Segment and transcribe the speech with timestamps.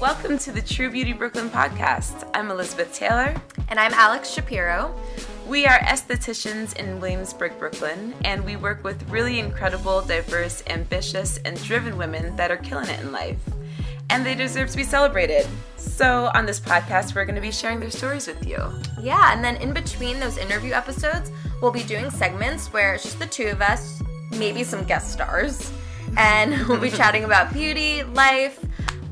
[0.00, 2.28] Welcome to the True Beauty Brooklyn podcast.
[2.34, 3.32] I'm Elizabeth Taylor.
[3.68, 4.92] And I'm Alex Shapiro.
[5.46, 11.62] We are estheticians in Williamsburg, Brooklyn, and we work with really incredible, diverse, ambitious, and
[11.62, 13.38] driven women that are killing it in life.
[14.08, 15.46] And they deserve to be celebrated.
[15.76, 18.58] So, on this podcast, we're going to be sharing their stories with you.
[19.00, 21.30] Yeah, and then in between those interview episodes,
[21.62, 25.70] we'll be doing segments where it's just the two of us, maybe some guest stars
[26.16, 28.64] and we'll be chatting about beauty, life,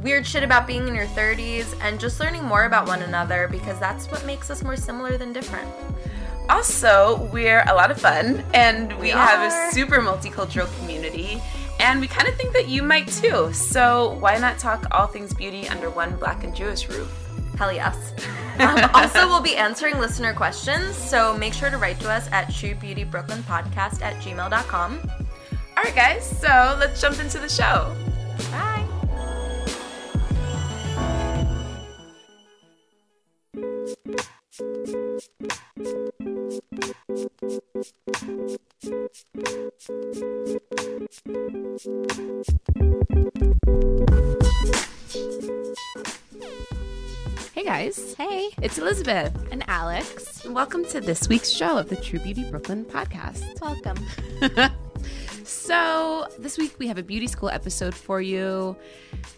[0.03, 3.79] weird shit about being in your 30s, and just learning more about one another because
[3.79, 5.69] that's what makes us more similar than different.
[6.49, 11.43] Also, we're a lot of fun and we, We have a super multicultural community,
[11.79, 13.53] and we kind of think that you might too.
[13.53, 17.13] So, why not talk all things beauty under one black and Jewish roof?
[17.57, 18.13] Hell yes.
[18.59, 22.49] Um, also, we'll be answering listener questions, so make sure to write to us at
[22.49, 24.99] truebeautybrooklynpodcast at gmail.com.
[25.79, 27.95] All right, guys, so let's jump into the show.
[28.51, 28.85] Bye.
[47.55, 48.15] Hey, guys.
[48.15, 48.51] Hey.
[48.61, 49.33] It's Elizabeth.
[49.53, 50.45] And Alex.
[50.45, 53.61] Welcome to this week's show of the True Beauty Brooklyn podcast.
[53.61, 54.75] Welcome.
[55.69, 58.75] So, this week we have a beauty school episode for you.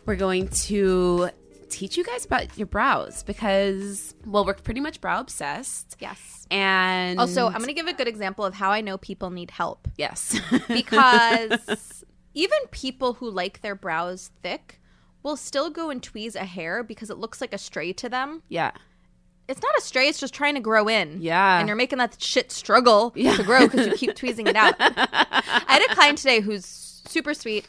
[0.06, 1.30] We're going to
[1.70, 5.96] teach you guys about your brows because, well, we're pretty much brow obsessed.
[5.98, 6.46] Yes.
[6.48, 9.50] And Also, I'm going to give a good example of how I know people need
[9.50, 9.88] help.
[9.96, 12.04] yes, because
[12.34, 14.80] even people who like their brows thick
[15.24, 18.44] will still go and tweeze a hair because it looks like a stray to them.
[18.48, 18.70] yeah,
[19.50, 21.20] It's not a stray, it's just trying to grow in.
[21.20, 21.58] Yeah.
[21.58, 23.36] And you're making that shit struggle Yeah.
[23.36, 24.74] to grow because you keep tweezing it out.
[24.80, 27.66] I had a client today who's super sweet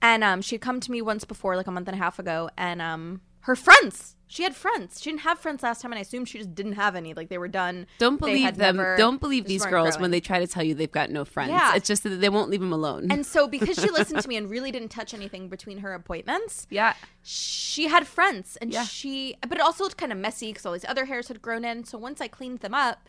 [0.00, 2.48] and um she'd come to me once before like a month and a half ago
[2.56, 4.98] and um her friends she had friends.
[5.02, 7.12] She didn't have friends last time, and I assume she just didn't have any.
[7.12, 7.86] Like they were done.
[7.98, 8.76] don't believe them.
[8.78, 10.00] never- don't believe these girls growing.
[10.00, 11.50] when they try to tell you they've got no friends.
[11.50, 11.74] Yeah.
[11.76, 13.12] It's just that they won't leave them alone.
[13.12, 16.66] And so, because she listened to me and really didn't touch anything between her appointments,
[16.70, 18.84] yeah, she had friends and Yeah.
[18.84, 21.62] she but it also looked kind of messy because all these other hairs had grown
[21.64, 23.08] in so once i cleaned them up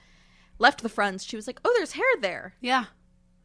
[0.60, 2.86] left the fronts she was like oh there's hair there yeah,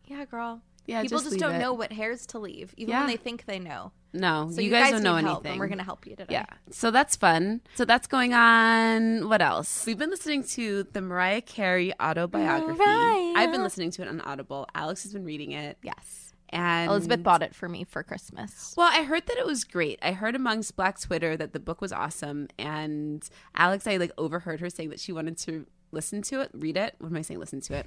[0.07, 1.03] yeah girl yeah.
[1.03, 1.59] people just, leave don't it.
[1.61, 3.01] know what hairs to leave even Yeah.
[3.01, 5.51] when they think they know No, so you, guys, don't need know help, anything.
[5.53, 6.47] and we're gonna help you today Yeah.
[6.71, 7.61] So that's fun.
[7.77, 9.29] So that's going on.
[9.29, 9.85] What else?
[9.87, 12.79] We've been listening to the Mariah Carey autobiography.
[12.79, 13.35] Mariah.
[13.37, 14.67] I've been listening to it on Audible.
[14.75, 15.77] Alex has been reading it.
[15.83, 19.65] yes And elizabeth bought it for me for christmas Well, I heard that it was
[19.65, 19.99] great.
[20.03, 22.49] I heard amongst Black Twitter that the book was awesome.
[22.59, 23.23] And
[23.55, 26.95] Alex, I like overheard her saying that she wanted to listen to it, read it.
[26.99, 27.41] What am I saying?
[27.41, 27.87] Listen to it.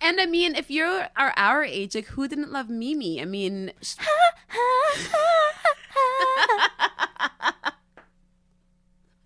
[0.00, 3.20] And I mean, if you are our age, like who didn't love Mimi?
[3.20, 3.94] I mean, sh-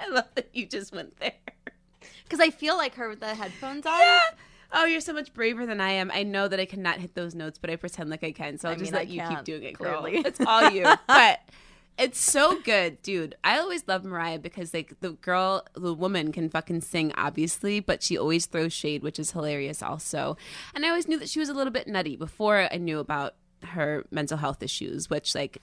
[0.00, 1.32] I love that you just went there.
[2.24, 4.00] because i feel like her with the headphones on
[4.76, 6.10] Oh, you're so much braver than I am.
[6.12, 8.58] I know that I cannot hit those notes, but I pretend like I can.
[8.58, 10.00] So I'll I just let I you keep doing it, girl.
[10.00, 10.18] clearly.
[10.26, 10.82] It's all you.
[11.06, 11.40] but
[11.96, 13.36] it's so good, dude.
[13.44, 18.02] I always love Mariah because like the girl, the woman can fucking sing, obviously, but
[18.02, 20.36] she always throws shade, which is hilarious also.
[20.74, 23.34] And I always knew that she was a little bit nutty before I knew about
[23.62, 25.58] her mental health issues, which like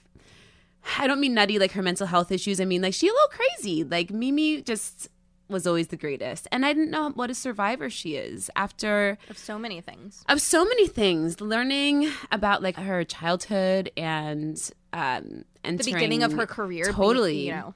[0.98, 2.60] I don't mean nutty like her mental health issues.
[2.60, 3.84] I mean like she a little crazy.
[3.84, 5.08] Like Mimi just
[5.48, 6.48] was always the greatest.
[6.50, 10.40] And I didn't know what a survivor she is after of so many things of
[10.40, 16.46] so many things learning about like her childhood and um and the beginning of her
[16.46, 17.74] career be- totally you know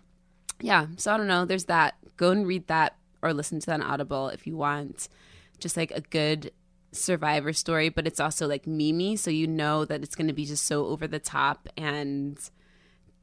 [0.61, 3.81] yeah so i don't know there's that go and read that or listen to that
[3.81, 5.09] on audible if you want
[5.59, 6.51] just like a good
[6.93, 10.45] survivor story but it's also like mimi so you know that it's going to be
[10.47, 12.51] just so over the top and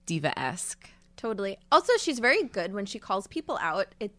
[0.06, 1.58] diva-esque Totally.
[1.72, 3.88] Also, she's very good when she calls people out.
[4.00, 4.12] It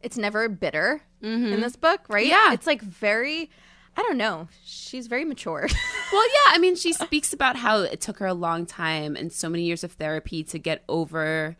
[0.00, 2.26] it's never bitter in this book, right?
[2.26, 2.52] Yeah.
[2.52, 3.48] It's like very
[3.96, 4.48] I don't know.
[4.64, 5.68] She's very mature.
[6.12, 9.32] Well, yeah, I mean, she speaks about how it took her a long time and
[9.32, 11.56] so many years of therapy to get over,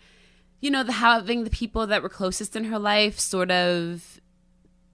[0.60, 4.20] you know, the having the people that were closest in her life sort of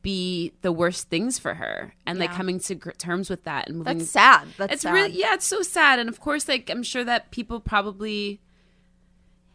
[0.00, 3.78] be the worst things for her, and like coming to gr- terms with that and
[3.78, 3.98] moving.
[3.98, 4.46] That's sad.
[4.56, 4.94] That's it's sad.
[4.94, 8.40] really yeah, it's so sad, and of course, like I'm sure that people probably.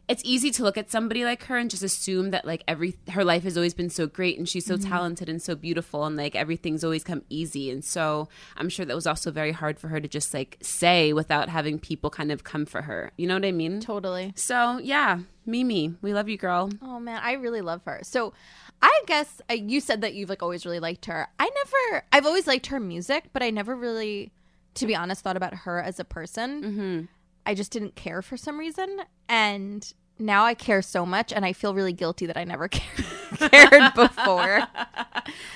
[0.07, 3.23] It's easy to look at somebody like her and just assume that like every her
[3.23, 4.89] life has always been so great and she's so Mm-hmm.
[4.89, 8.27] talented and so beautiful and like everything's always come easy and so
[8.57, 11.79] I'm sure that was also very hard for her to just like say without having
[11.79, 13.11] people kind of come for her.
[13.15, 13.79] You know what I mean?
[13.79, 14.33] Totally.
[14.35, 16.69] So yeah, Mimi, we love you, girl.
[16.81, 18.01] Oh man, I really love her.
[18.03, 18.33] So,
[18.81, 21.27] I guess uh, you said that you've like always really liked her.
[21.39, 24.33] I never, I've always liked her music, but I never really,
[24.75, 26.61] to be honest, thought about her as a person.
[26.63, 27.01] Mm-hmm.
[27.45, 31.53] I just didn't care for some reason, and now I care so much, and I
[31.53, 33.05] feel really guilty that I never cared,
[33.51, 34.61] cared before.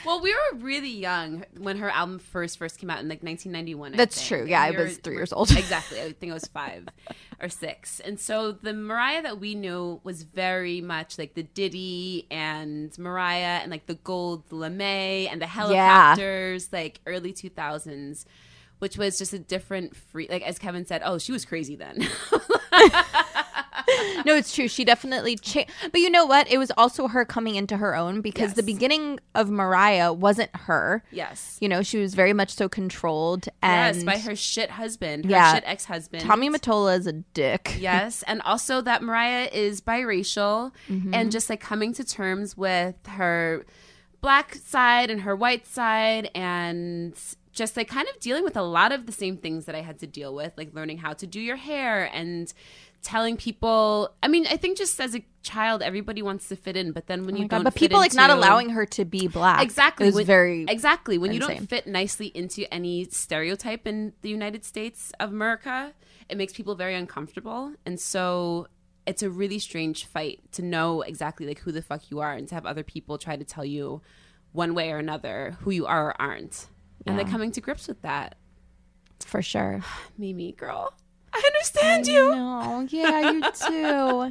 [0.06, 3.94] Well, we were really young when her album first first came out in like 1991.
[3.94, 4.28] I That's think.
[4.44, 4.50] true.
[4.50, 5.52] Yeah, I we were- was three years old.
[5.58, 6.02] exactly.
[6.02, 6.88] I think I was five
[7.42, 8.00] or six.
[8.00, 13.60] And so the Mariah that we knew was very much like the Diddy and Mariah
[13.62, 14.80] and like the gold lame
[15.30, 18.24] and the helicopters, like early 2000s.
[18.80, 21.02] Which was just a different free, like as Kevin said.
[21.04, 21.98] Oh, she was crazy then.
[24.26, 24.68] no, it's true.
[24.68, 25.72] She definitely changed.
[25.92, 26.48] But you know what?
[26.52, 31.04] It was also her coming into her own because the beginning of Mariah wasn't her.
[31.12, 35.26] yes, You know, she was very much so controlled and yes, by her shit husband,
[35.26, 35.54] her Yeah.
[35.56, 37.76] shit ex husband, Tommy Mottola is a dick.
[37.88, 41.14] Yes, and also that Mariah is biracial Mm-hmm.
[41.14, 43.66] and just like coming to terms with her
[44.20, 47.14] black side and her white side and
[47.58, 50.00] just like kind of dealing with a lot of the same things that I had
[50.00, 52.54] to deal with, like learning how to do your hair and
[53.02, 56.92] telling people I mean, I think just as a child everybody wants to fit in,
[56.92, 59.06] but then when Oh you God, don't But fit people like not allowing her to
[59.06, 59.64] be black.
[59.64, 60.06] Exactly.
[60.06, 64.64] Was when- very exactly when you don't fit nicely into any stereotype in the United
[64.64, 65.94] States of America,
[66.30, 68.68] it makes people very uncomfortable, and so
[69.06, 72.48] it's a really strange fight to know exactly like who the fuck you are, and
[72.50, 74.02] to have other people try to tell you
[74.52, 76.68] one way or another who you are or aren't,
[77.08, 78.36] and then coming to grips with that.
[79.26, 79.82] for sure.
[80.18, 80.94] Mimi, girl,
[81.34, 82.30] I understand you.
[82.30, 83.42] No, yeah, you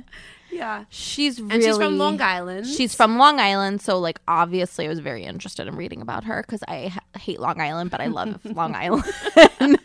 [0.01, 0.03] too.
[0.49, 2.67] Yeah, She's really and she's from Long Island.
[2.69, 6.41] She's from Long Island, so like obviously I was very interested in reading about her
[6.43, 9.05] because I ha- hate Long Island, but I love Long Island.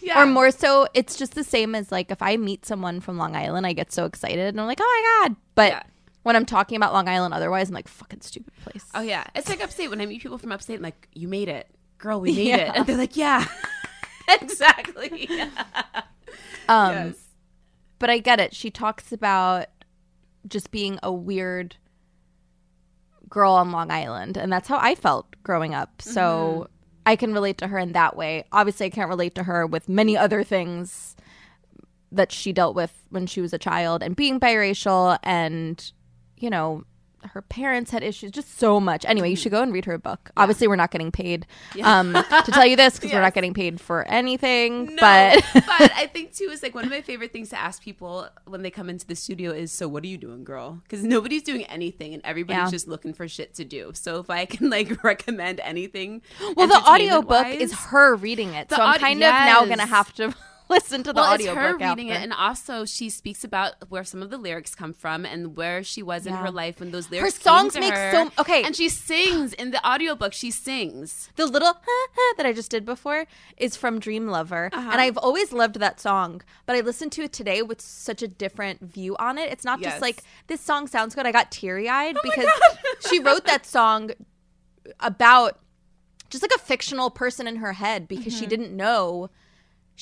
[0.00, 0.22] yeah.
[0.22, 3.34] Or more so, it's just the same as like if I meet someone from Long
[3.36, 5.36] Island, I get so excited and I'm like, oh my god.
[5.54, 5.82] But Yeah.
[6.22, 8.84] When I'm talking about Long Island, otherwise I'm like, fucking stupid place.
[8.94, 9.90] Oh yeah, it's like upstate.
[9.90, 11.66] When I meet people from upstate, I'm like, "You made it,
[11.98, 12.20] girl.
[12.20, 12.56] We made Yeah.
[12.56, 13.46] it," and they're like, "Yeah,
[14.28, 15.28] exactly."
[16.68, 17.14] Um, yes.
[17.98, 18.54] but I get it.
[18.54, 19.66] She talks about
[20.46, 21.74] just being a weird
[23.28, 26.00] girl on Long Island, and that's how I felt growing up.
[26.00, 26.68] So
[27.06, 28.44] I can relate to her in that way.
[28.52, 31.16] Obviously, I can't relate to her with many other things
[32.12, 35.90] that she dealt with when she was a child and being biracial and
[36.40, 36.84] you know
[37.34, 40.30] her parents had issues just so much anyway you should go and read her book
[40.38, 41.46] obviously we're not getting paid
[41.82, 45.92] um to tell you this because we're not getting paid for anything No, but but
[45.94, 48.70] I think too is like one of my favorite things to ask people when they
[48.70, 52.14] come into the studio is, "So what are you doing, girl?" Because nobody's doing anything
[52.14, 52.70] and everybody's Yeah.
[52.70, 53.90] just looking for shit to do.
[53.92, 56.22] So if I can like recommend anything,
[56.56, 58.70] Well, the audiobook entertainment-wise- is her reading it.
[58.70, 60.34] The So I'm kind of now going to have to
[60.70, 62.20] listen to the well, it's audiobook her reading after.
[62.20, 65.82] it, and also she speaks about where some of the lyrics come from and where
[65.84, 67.36] she was in her life when those lyrics.
[67.36, 68.12] Her songs make her.
[68.12, 68.62] so- okay.
[68.62, 70.32] and she sings in the audiobook.
[70.32, 71.28] She sings.
[71.36, 71.74] the little
[72.36, 74.70] that I just did before is from Dream Lover.
[74.72, 74.88] Uh-huh.
[74.92, 78.28] And I've always loved that song, but I listened to it today with such a
[78.28, 79.50] different view on it.
[79.52, 79.88] It's not Yes.
[79.88, 81.26] Oh just like this song sounds good.
[81.26, 82.48] I got teary eyed because
[83.08, 84.10] she wrote that song
[85.00, 85.58] about
[86.28, 88.40] just like a fictional person in her head because Mm-hmm.
[88.40, 89.30] she didn't know.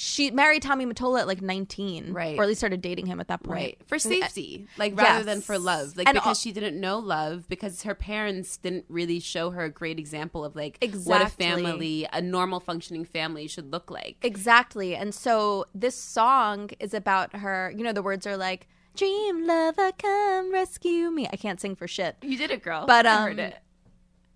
[0.01, 2.39] She married Tommy Mottola at like 19, Right.
[2.39, 3.59] Or at least started dating him at that point.
[3.59, 3.79] Right.
[3.89, 5.97] For safety, like rather than for love.
[5.97, 9.65] Like And because al- she didn't know love because her parents didn't really show her
[9.65, 11.11] a great example of like exactly.
[11.11, 14.19] what a family, a normal functioning family should look like.
[14.23, 14.95] Exactly.
[14.95, 17.75] And so this song is about her.
[17.77, 21.27] You know, the words are like, Dream lover, come rescue me.
[21.33, 22.15] I can't sing for shit.
[22.23, 22.87] You did it, girl.
[22.87, 23.57] But, I um, heard it.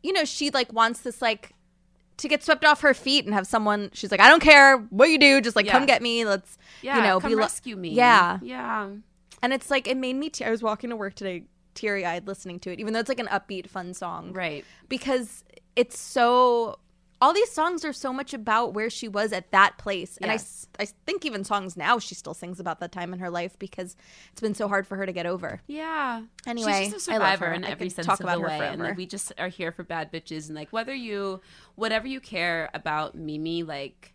[0.03, 1.53] You know, she like wants this like
[2.23, 3.91] to get swept off her feet and have someone.
[3.93, 5.73] She's like, I don't care what you do, just like Yeah.
[5.73, 6.25] come get me.
[6.25, 7.91] Let's, Yeah, you know, come be rescue me.
[7.91, 8.39] Yeah.
[8.43, 8.89] Yeah.
[9.43, 10.31] And it's like it made me.
[10.31, 13.09] Te- I was walking to work today, teary eyed, listening to it, even though it's
[13.09, 14.65] like an upbeat, fun song, Right.
[14.89, 15.45] because
[15.77, 16.79] it's so
[17.23, 20.17] all these songs are so much about where she was at that place.
[20.21, 20.67] And I Yes.
[20.81, 23.95] I, think even songs now she still sings about that time in her life because
[24.33, 25.61] it's been so hard for her to get over.
[25.69, 26.23] Yeah.
[26.47, 27.53] Anyway, she's just a I love survivor her.
[27.53, 29.85] in every sense talk of about the way, and like, we just are here for
[29.85, 31.41] bad bitches, and like whether you,
[31.77, 34.12] whatever you care about Mimi, like.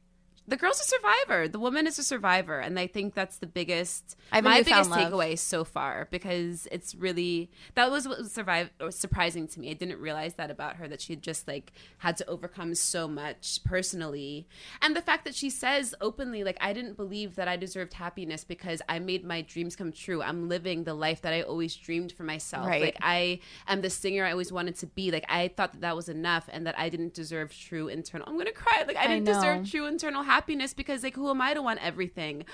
[0.50, 1.50] The girl's a survivor.
[1.50, 5.38] The woman is a survivor, and I think that's the biggest, I my biggest takeaway
[5.38, 9.72] so far because it's really that was what was survive or surprising to me.
[9.72, 13.60] I didn't realize that about her that she just like had to overcome so much
[13.66, 14.48] personally,
[14.82, 18.46] and the fact that she says openly like I didn't believe that I deserved happiness
[18.46, 20.22] because I made my dreams come true.
[20.22, 22.68] I'm living the life that I always dreamed for myself.
[22.68, 22.82] Right.
[22.84, 25.12] Like I am the singer I always wanted to be.
[25.12, 28.26] Like I thought that that was enough, and that I didn't deserve true internal.
[28.30, 28.86] I'm gonna cry.
[28.88, 29.34] Like I I didn't know.
[29.34, 32.46] deserve true internal happiness because like who am I to want everything?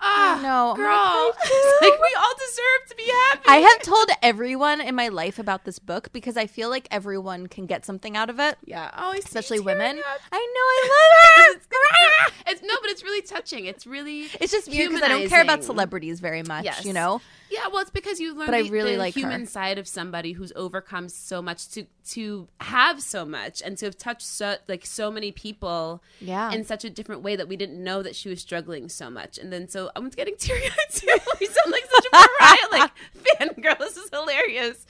[0.00, 0.70] Ah, know.
[0.70, 1.32] I'm girl.
[1.80, 3.42] like we all deserve to be happy.
[3.46, 7.46] I have told everyone in my life about this book because I feel like everyone
[7.46, 8.58] can get something out of it.
[8.64, 8.90] yeah.
[8.96, 9.98] Oh, Especially women.
[9.98, 10.20] up.
[10.32, 11.56] I know I love it.
[11.56, 11.66] It's,
[12.46, 13.66] it's, it's no, but it's really touching.
[13.66, 16.84] It's really It's just weird because I don't care about celebrities very much, Yes.
[16.84, 17.20] you know?
[17.52, 19.20] Yeah, well, it's because you learn But I the, really the like her.
[19.20, 23.84] human side of somebody who's overcome so much to to have so much and to
[23.84, 26.50] have touched so like so many people Yeah.
[26.50, 29.36] in such a different way that we didn't know that she was struggling so much.
[29.38, 31.06] And then so I'm getting teary eyed too.
[31.40, 32.90] we sound like such a Mariah like
[33.38, 33.78] fangirl.
[33.78, 34.86] This is hilarious.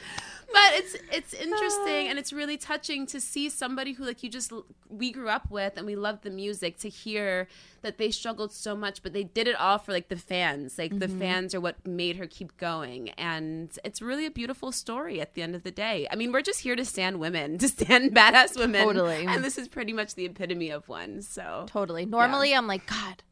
[0.53, 4.53] But it's it's interesting and it's really touching to see somebody who like you just
[4.89, 7.49] we grew up with and we loved the music to hear
[7.81, 10.79] that they struggled so much but they did it all for like the fans.
[10.79, 11.19] Like the mm-hmm.
[11.19, 13.11] fans are what made her keep going.
[13.11, 16.07] And it's really a beautiful story at the end of the day.
[16.11, 18.83] I mean we're just here to stand women to stand badass women.
[18.85, 19.27] Totally.
[19.27, 21.67] and this is pretty much the epitome of one so.
[21.69, 22.07] Totally.
[22.07, 23.23] Normally, I'm like, God,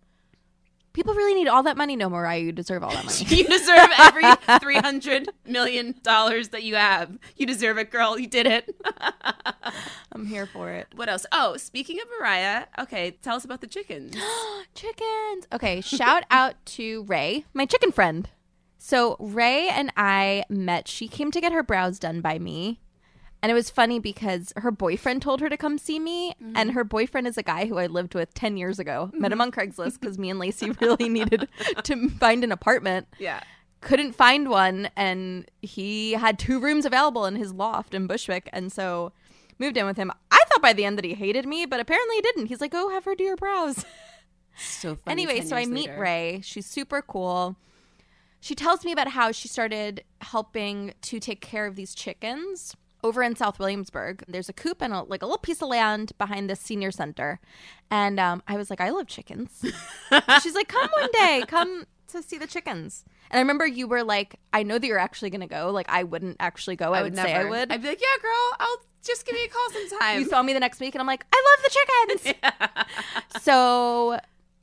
[0.92, 1.96] people really need all that money.
[1.96, 3.24] No, Mariah, you deserve all that money.
[3.28, 4.24] you deserve every
[4.60, 8.74] 300 million dollars that you have you deserve it girl you did it
[10.12, 10.88] I'm here for it.
[10.94, 14.16] what else oh speaking of mariah okay tell us about the chickens
[14.74, 15.46] Chickens.
[15.52, 18.28] Okay, shout out to Ray, my chicken friend.
[18.78, 20.86] So Ray and I met.
[20.88, 22.80] She came to get her brows done by me.
[23.42, 26.32] And it was funny because her boyfriend told her to come see me.
[26.32, 26.52] Mm-hmm.
[26.56, 29.08] And her boyfriend is a guy who I lived with 10 years ago.
[29.08, 29.20] Mm-hmm.
[29.20, 31.48] Met him on Craigslist because me and Lacey really needed
[31.84, 33.08] to find an apartment.
[33.18, 33.42] yeah
[33.80, 38.70] couldn't find one and he had two rooms available in his loft in Bushwick and
[38.70, 39.12] so
[39.58, 40.12] moved in with him.
[40.30, 42.46] I thought by the end that he hated me, but apparently he didn't.
[42.46, 43.84] He's like, "Oh, have her do your brows."
[44.58, 46.00] so funny anyway, so I meet later.
[46.00, 46.40] Ray.
[46.42, 47.56] She's super cool.
[48.40, 53.22] She tells me about how she started helping to take care of these chickens over
[53.22, 54.24] in South Williamsburg.
[54.28, 57.40] There's a coop and a, like a little piece of land behind this senior center,
[57.90, 59.60] and um, I was like, I love chickens.
[60.42, 63.04] She's like, come one day, come to see the chickens.
[63.30, 65.70] And I remember you were like, I know that you're actually gonna go.
[65.70, 66.92] Like, I wouldn't actually go.
[66.92, 67.70] I, would, say I would.
[67.70, 70.20] I'd be like, yeah, girl, I'll just give me a call sometime.
[70.20, 73.42] you saw me the next week, and I'm like, I love the chickens.
[73.42, 74.18] so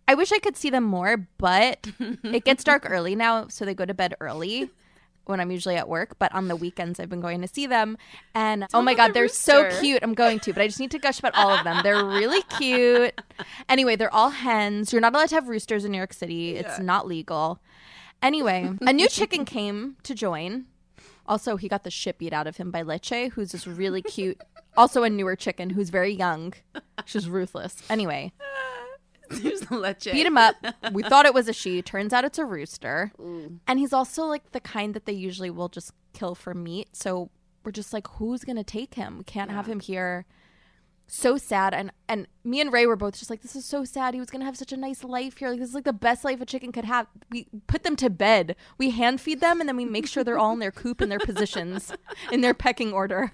[0.07, 1.87] I wish I could see them more, but
[2.23, 4.69] it gets dark early now, so they go to bed early
[5.29, 6.17] when I'm usually at work.
[6.19, 7.97] But on the weekends, I've been going to see them,
[8.33, 9.99] and oh my god, the they're so cute.
[10.03, 11.81] I'm going to, but I just need to gush about all of them.
[11.83, 13.19] They're really cute.
[13.69, 14.91] Anyway, they're all hens.
[14.91, 16.55] You're not allowed to have roosters in New York City.
[16.55, 17.59] It's not legal.
[18.21, 20.65] Anyway, a new chicken came to join.
[21.27, 24.41] Also, he got the shit beat out of him by Leche, who's this really cute,
[24.77, 26.53] also a newer chicken who's very young.
[27.05, 27.83] She's ruthless.
[27.89, 28.31] Anyway,
[29.41, 30.05] Here's the leche.
[30.05, 30.55] beat him up.
[30.91, 31.81] We thought it was a she.
[31.81, 33.11] Turns out it's a rooster.
[33.67, 36.89] And he's also like the kind that they usually will just kill for meat.
[36.93, 37.29] So
[37.63, 39.17] we're just like, who's gonna take him?
[39.17, 40.25] We can't have him here.
[41.09, 41.73] So sad.
[41.73, 44.13] And and me and Ray were both just like, this is so sad.
[44.13, 45.49] He was gonna have such a nice life here.
[45.49, 47.07] Like this is like the best life a chicken could have.
[47.31, 48.55] We put them to bed.
[48.77, 51.09] We hand feed them and then we make sure they're all in their coop in
[51.09, 51.93] their positions,
[52.31, 53.31] in their pecking order.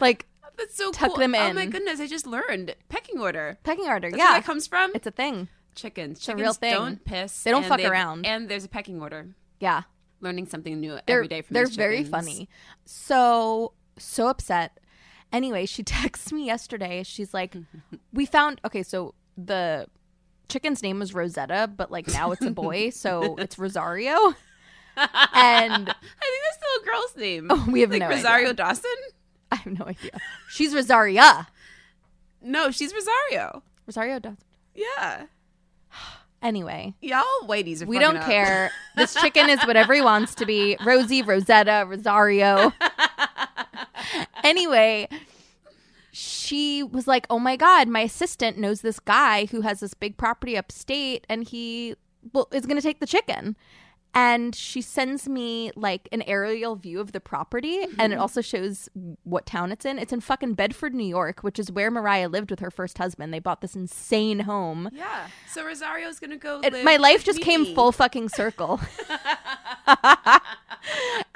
[0.00, 0.26] Like
[0.56, 1.18] That's so tuck cool.
[1.18, 3.58] them Oh my goodness, I just learned pecking order.
[3.62, 4.10] pecking order.
[4.10, 4.30] That's yeah.
[4.32, 4.92] where that comes from.
[4.94, 5.48] it's a thing.
[5.74, 6.18] chickens.
[6.18, 6.72] a Chickens real thing.
[6.72, 7.42] don't piss.
[7.42, 8.26] They don't fuck around.
[8.26, 9.28] And there's a pecking order.
[9.60, 9.82] Yeah.
[10.20, 12.48] Learning something new they're, every day from they're very funny
[12.86, 14.80] so so upset
[15.30, 17.54] anyway she texts me yesterday she's like
[18.14, 19.86] we found okay so the
[20.48, 24.34] chicken's name was rosetta but like now it's a boy so it's rosario
[24.96, 27.46] and I think that's still a girl's name.
[27.50, 28.54] Oh, we have like no Rosario idea.
[28.54, 28.90] Dawson.
[29.52, 30.12] i have no idea.
[30.48, 31.48] She's rosaria.
[32.42, 33.62] No, she's Rosario.
[33.86, 34.36] rosario does.
[34.74, 35.26] Yeah,
[36.42, 36.94] anyway.
[37.00, 37.86] Y'all whiteys are.
[37.86, 38.26] we don't up.
[38.26, 38.70] care.
[38.96, 40.76] This chicken is whatever he wants to be.
[40.84, 42.72] Rosie rosetta rosario.
[44.44, 45.08] Anyway
[46.18, 50.16] she was like oh my god my assistant knows this guy who has this big
[50.16, 51.94] property upstate and he
[52.32, 53.54] well, is going to take the chicken
[54.16, 58.12] and she sends me like an aerial view of the property and Mm-hmm.
[58.12, 58.88] it also shows
[59.24, 59.98] what town it's in.
[59.98, 63.32] It's in fucking Bedford, New York, which is where Mariah lived with her first husband.
[63.34, 64.88] They bought this insane home.
[64.92, 65.26] Yeah.
[65.52, 66.60] So Rosario's gonna go.
[66.64, 67.44] It- my life just me.
[67.44, 68.80] came full fucking circle.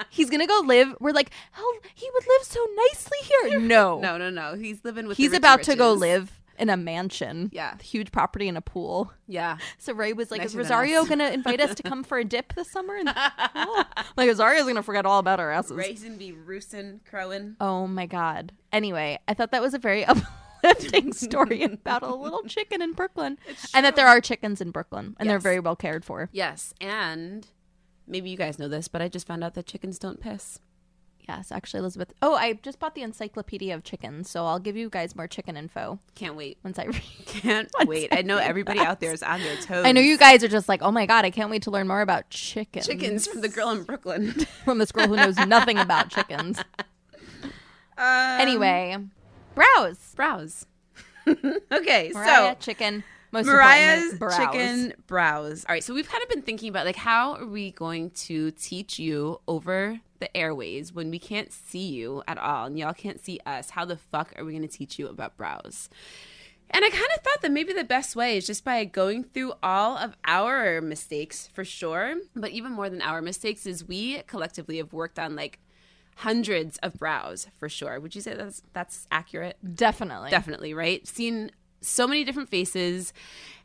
[0.08, 0.94] He's gonna go live.
[1.00, 3.60] We're like, oh, he would live so nicely here.
[3.60, 4.54] No, No, no, no.
[4.54, 5.16] He's living with.
[5.16, 7.50] he's about to go live in a mansion.
[7.52, 7.76] Yeah.
[7.83, 9.12] huge property and a pool.
[9.26, 9.57] Yeah.
[9.79, 12.55] So Ray was like, Nicer "Is Rosario gonna invite us to come for a dip
[12.55, 13.85] this summer?" And oh.
[14.17, 15.73] like Rosario's gonna forget all about our asses.
[15.73, 17.57] Ray's gonna be roosting, crowing.
[17.61, 18.52] Oh my god.
[18.73, 20.05] Anyway, I thought that was a very
[20.62, 23.38] uplifting story about a little chicken in Brooklyn,
[23.73, 26.29] and that there are chickens in Brooklyn, and they're very well cared for.
[26.33, 27.47] Yes, and
[28.07, 30.59] maybe you guys know this, but I just found out that chickens don't piss.
[31.29, 32.12] Yes, actually, Elizabeth.
[32.23, 35.57] Oh, I just bought the Encyclopedia of Chickens, so I'll give you guys more chicken
[35.57, 36.59] info Can't wait.
[36.65, 37.03] once I read.
[37.27, 38.09] Can't wait.
[38.12, 39.85] I know everybody out there is on their toes.
[39.87, 41.87] I know you guys are just like, oh my god, I can't wait to learn
[41.87, 42.87] more about chickens.
[42.87, 44.33] chickens from the girl in Brooklyn.
[44.65, 46.59] from this girl who knows nothing about chickens.
[47.97, 48.97] Um, Anyway,
[49.55, 50.12] browse.
[50.17, 50.67] browse.
[51.29, 53.05] okay, Mariah, so chicken.
[53.32, 54.37] Most Mariah's browse.
[54.37, 55.64] chicken browse.
[55.64, 58.50] All right, so we've kind of been thinking about like how are we going to
[58.52, 63.25] teach you over the airways when we can't see you at all and y'all can't
[63.25, 63.70] see us?
[63.70, 65.88] How the fuck are we going to teach you about browse?
[66.72, 69.54] And I kind of thought that maybe the best way is just by going through
[69.62, 74.76] all of our mistakes for sure, but even more than our mistakes is we collectively
[74.76, 75.58] have worked on like
[76.16, 77.99] hundreds of brows for sure.
[77.99, 79.56] Would you say that's that's accurate?
[79.75, 80.30] Definitely.
[80.30, 81.06] Definitely, right?
[81.08, 83.12] Seen so many different faces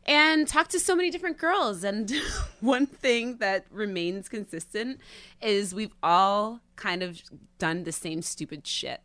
[0.05, 1.83] and talked to so many different girls.
[1.83, 2.11] And
[2.61, 4.99] one thing that remains consistent
[5.41, 7.21] is we've all kind of
[7.57, 9.01] done the same stupid shit.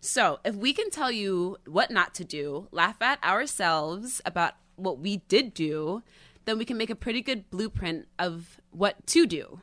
[0.00, 4.98] So if we can tell you what not to do, laugh at ourselves about what
[4.98, 6.02] we did do,
[6.46, 9.60] then we can make a pretty good blueprint of what to do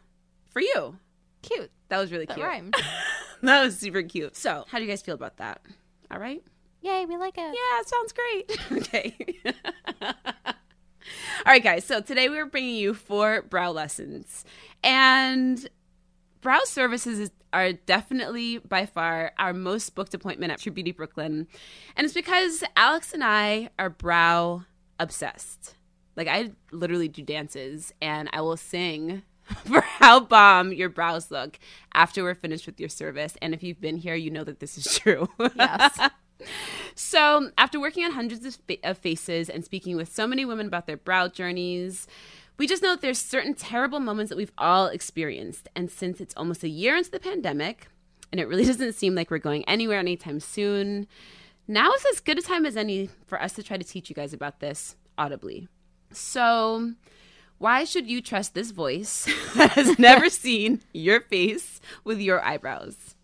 [0.50, 0.98] for you.
[1.42, 1.72] Cute.
[1.90, 2.46] That was really That cute.
[2.48, 2.76] rhymed.
[3.42, 4.36] that was super cute.
[4.36, 5.62] So, how do you guys feel about that?
[6.12, 6.44] All right?
[6.82, 7.42] Yay, we like it.
[7.42, 8.72] Yeah, it sounds great.
[8.84, 9.16] okay.
[11.46, 11.86] All right, guys.
[11.86, 14.46] So today we're bringing you four brow lessons,
[14.84, 15.68] and
[16.42, 21.48] brow services are definitely by far our most booked appointment at True Beauty Brooklyn,
[21.96, 24.64] and it's because Alex and I are brow
[25.00, 25.76] obsessed.
[26.16, 29.24] Like I literally do dances, and I will sing
[29.66, 31.58] for how bomb your brows look
[31.94, 33.36] after we're finished with your service.
[33.42, 35.30] And if you've been here, you know that this is true.
[35.56, 36.00] Yes.
[36.96, 40.68] So, after working on hundreds of, fa- of faces and speaking with so many women
[40.68, 42.08] about their brow journeys,
[42.58, 45.70] we just know that there's certain terrible moments that we've all experienced.
[45.76, 47.88] And since it's almost a year into the pandemic,
[48.32, 51.08] and it really doesn't seem like we're going anywhere anytime soon,
[51.68, 54.16] now is as good a time as any for us to try to teach you
[54.16, 55.68] guys about this audibly.
[56.12, 56.94] So,
[57.58, 63.16] why should you trust this voice that has never seen your face with your eyebrows?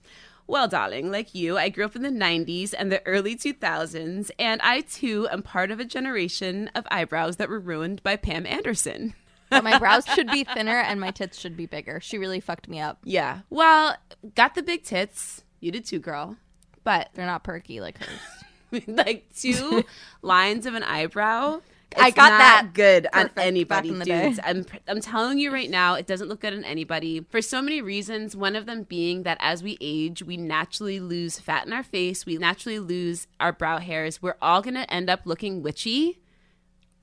[0.46, 4.62] Well, darling, like you, I grew up in the 90s and the early 2000s, and
[4.62, 9.14] I too am part of a generation of eyebrows that were ruined by Pam Anderson.
[9.50, 12.00] But my brows should be thinner and my tits should be bigger.
[12.02, 13.00] She really fucked me up.
[13.04, 13.40] Yeah.
[13.50, 13.96] Well,
[14.36, 15.44] got the big tits.
[15.60, 16.38] You did too, girl.
[16.84, 18.84] But They're not perky like hers.
[18.88, 19.84] like two
[20.22, 21.62] lines of an eyebrow.
[21.98, 24.24] I got not that good on anybody, day.
[24.28, 24.40] dudes.
[24.44, 27.82] I'm I'm telling you right now, it doesn't look good on anybody for so many
[27.82, 28.36] reasons.
[28.36, 32.26] One of them being that as we age, we naturally lose fat in our face.
[32.26, 34.22] We naturally lose our brow hairs.
[34.22, 36.20] We're all gonna end up looking witchy.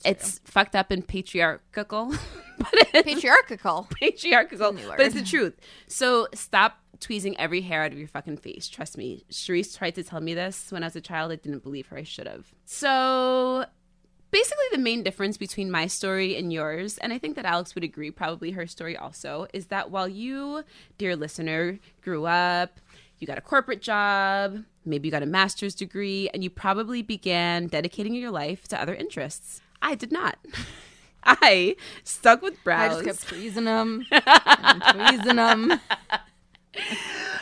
[0.05, 2.15] It's fucked up and patriarchal,
[2.59, 3.89] but it's Patriarchal.
[4.01, 5.55] patriarchal, but it's the truth.
[5.89, 8.69] So stop tweezing every hair out of your fucking face.
[8.69, 9.25] Trust me.
[9.31, 11.33] Sharice tried to tell me this when I was a child.
[11.33, 11.99] I didn't believe her.
[11.99, 12.55] I should have.
[12.65, 13.67] So
[14.31, 17.85] basically, the main difference between my story and yours, and I think that Alex would
[17.85, 20.65] agree, probably her story also, is that while you,
[20.99, 22.81] dear listener, grew up,
[23.19, 27.67] you got a corporate job, maybe you got a master's degree, and you probably began
[27.67, 29.61] dedicating your life to other interests.
[29.83, 30.39] I did not.
[31.25, 33.05] I stuck with I brows.
[33.05, 35.73] just kept tweezing them tweezing them.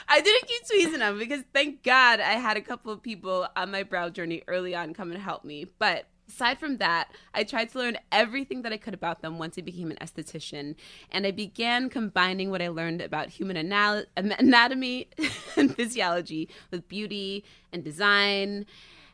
[0.09, 3.70] I didn't keep tweezing them because thank God I had a couple of people on
[3.70, 5.66] my brow journey early on come and help me.
[5.79, 9.58] But aside from that, I tried to learn everything that I could about them once
[9.58, 10.74] I became an esthetician.
[11.10, 15.08] And I began combining what I learned about human anal- anatomy
[15.56, 18.66] and physiology with beauty and design.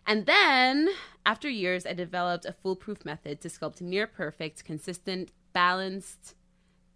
[0.07, 0.91] And then,
[1.25, 6.35] after years, I developed a foolproof method to sculpt near perfect, consistent, balanced,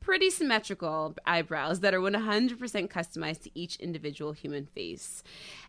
[0.00, 5.22] pretty symmetrical eyebrows that are 100% customized to each individual human face.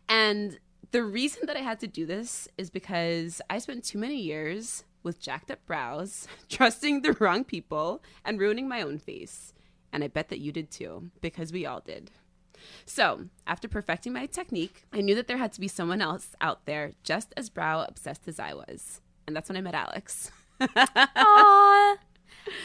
[0.08, 0.58] And
[0.92, 4.84] the reason that I had to do this is because I spent too many years
[5.02, 9.52] with jacked up brows, trusting the wrong people, and ruining my own face.
[9.92, 12.10] And I bet that you did too, because we all did.
[12.84, 16.66] So, after perfecting my technique, I knew that there had to be someone else out
[16.66, 19.00] there just as brow obsessed as I was.
[19.26, 20.30] And that's when I met Alex.
[20.60, 21.96] Aww.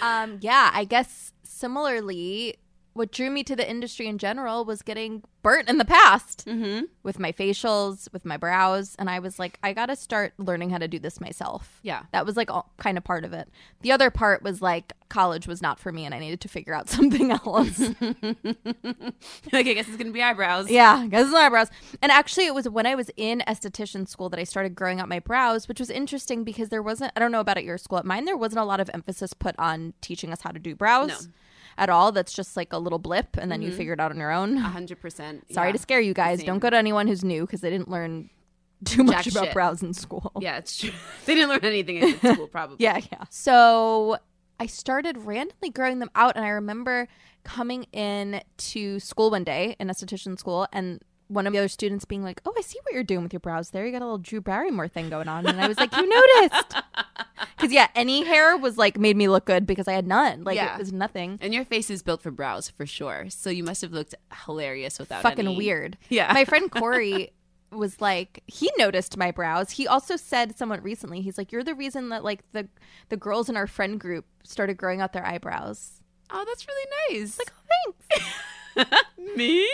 [0.02, 2.58] Um, yeah, I guess similarly,
[2.96, 6.86] what drew me to the industry in general was getting burnt in the past Mm-hmm.
[7.04, 10.80] with my facials, with my brows, and I was like, I gotta start learning how
[10.80, 11.80] to do this myself.
[11.84, 12.04] Yeah.
[12.14, 13.50] that was like all, kind of part of it.
[13.82, 16.74] The other part was like college was not for me, and I needed to figure
[16.74, 17.80] out something else.
[19.52, 20.70] like, I guess it's going to be eyebrows.
[20.72, 21.70] yeah, because my eyebrows.
[22.02, 25.10] And actually, it was when I was in esthetician school that I started growing out
[25.10, 27.12] my brows, which was interesting because there wasn't.
[27.16, 27.98] I don't know about at your school.
[28.00, 30.76] At mine, there wasn't a lot of emphasis put on teaching us how to do
[30.76, 31.08] brows.
[31.10, 31.18] No.
[31.78, 33.78] At all, that's just like a little blip, and then you mm-hmm.
[33.78, 34.58] figure it out on your own.
[34.58, 35.42] 100%.
[35.52, 35.72] Sorry yeah.
[35.72, 36.44] to scare you guys.
[36.44, 38.30] Don't go to anyone who's new because they didn't learn
[38.86, 39.54] too much Jack about shit.
[39.54, 40.32] brows in school.
[40.40, 40.92] Yeah, it's true.
[41.26, 42.78] they didn't learn anything in school, probably.
[42.80, 43.26] Yeah, yeah.
[43.30, 44.18] So
[44.60, 47.08] I started randomly growing them out, and I remember
[47.44, 52.06] coming in to school one day in esthetician school, and one of the other students
[52.06, 53.86] being like, "Oh, I see what you're doing with your brows there.
[53.86, 56.76] You got a little Drew Barrymore thing going on." And I was like, "You noticed?"
[57.58, 60.44] Because yeah, any hair was like made me look good because I had none.
[60.44, 60.76] Like Yeah.
[60.76, 61.38] it was nothing.
[61.42, 63.26] And your face is built for brows for sure.
[63.30, 64.14] So you must have looked
[64.46, 65.98] hilarious without Fucking any- weird.
[66.10, 66.32] Yeah.
[66.34, 67.32] My friend Corey
[67.72, 69.72] was like, he noticed my brows.
[69.72, 72.68] He also said somewhat recently, he's like, "You're the reason that like the
[73.10, 77.40] the girls in our friend group started growing out their eyebrows." Oh, that's really nice.
[77.40, 77.94] Like, oh,
[78.76, 79.02] thanks.
[79.38, 79.68] me?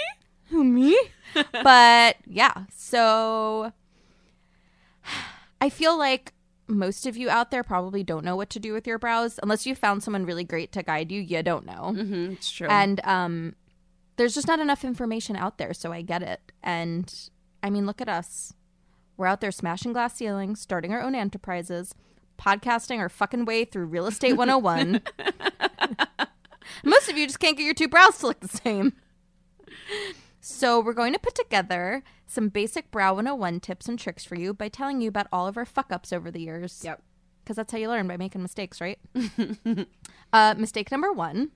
[0.56, 0.98] Who me?
[1.64, 3.72] but yeah, so
[5.62, 6.34] I feel like
[6.68, 9.66] most of you out there probably don't know what to do with your brows unless
[9.66, 11.22] you found someone really great to guide you.
[11.22, 11.94] You don't know.
[11.96, 12.68] Mm-hmm, it's true.
[12.68, 13.56] And um
[14.18, 16.42] there's just not enough information out there, so I get it.
[16.62, 17.14] And
[17.64, 18.54] I mean, look at us.
[19.18, 21.96] We're out there smashing glass ceilings, starting our own enterprises,
[22.38, 25.02] podcasting our fucking way through real estate 101.
[26.84, 28.94] Most of you just can't get your two brows to look the same.
[30.44, 34.56] So, we're going to put together some basic brow 101 tips and tricks for you
[34.56, 36.82] by telling you about all of our fuck ups over the years.
[36.84, 37.02] Yep.
[37.44, 38.98] Because that's how you learn by making mistakes, right?
[40.34, 41.52] uh, mistake number one.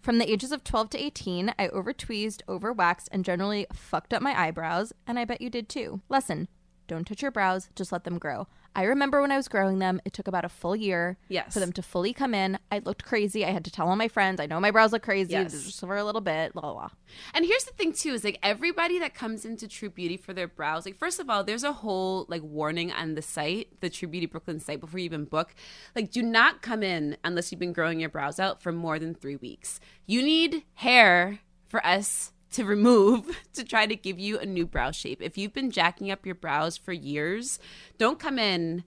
[0.00, 4.14] From the ages of 12 to 18, I over tweezed, over waxed, and generally fucked
[4.14, 6.00] up my eyebrows, and I bet you did too.
[6.08, 6.46] Lesson
[6.90, 8.48] don't touch your brows, just let them grow.
[8.74, 11.52] I remember when I was growing them, it took about a full year Yes.
[11.52, 12.58] for them to fully come in.
[12.70, 13.44] I looked crazy.
[13.44, 15.52] I had to tell all my friends, I know my brows look crazy, Yes.
[15.52, 16.90] just for a little bit, blah, blah, blah.
[17.34, 20.46] And here's the thing too is like everybody that comes into True Beauty for their
[20.48, 24.08] brows, like first of all, there's a whole like warning on the site, the True
[24.08, 25.54] Beauty Brooklyn site before you even book.
[25.96, 29.14] Like do not come in unless you've been growing your brows out for more than
[29.14, 29.80] 3 weeks.
[30.06, 34.90] You need hair for us to remove to try to give you a new brow
[34.90, 35.22] shape.
[35.22, 37.58] If you've been jacking up your brows for years,
[37.98, 38.84] don't come in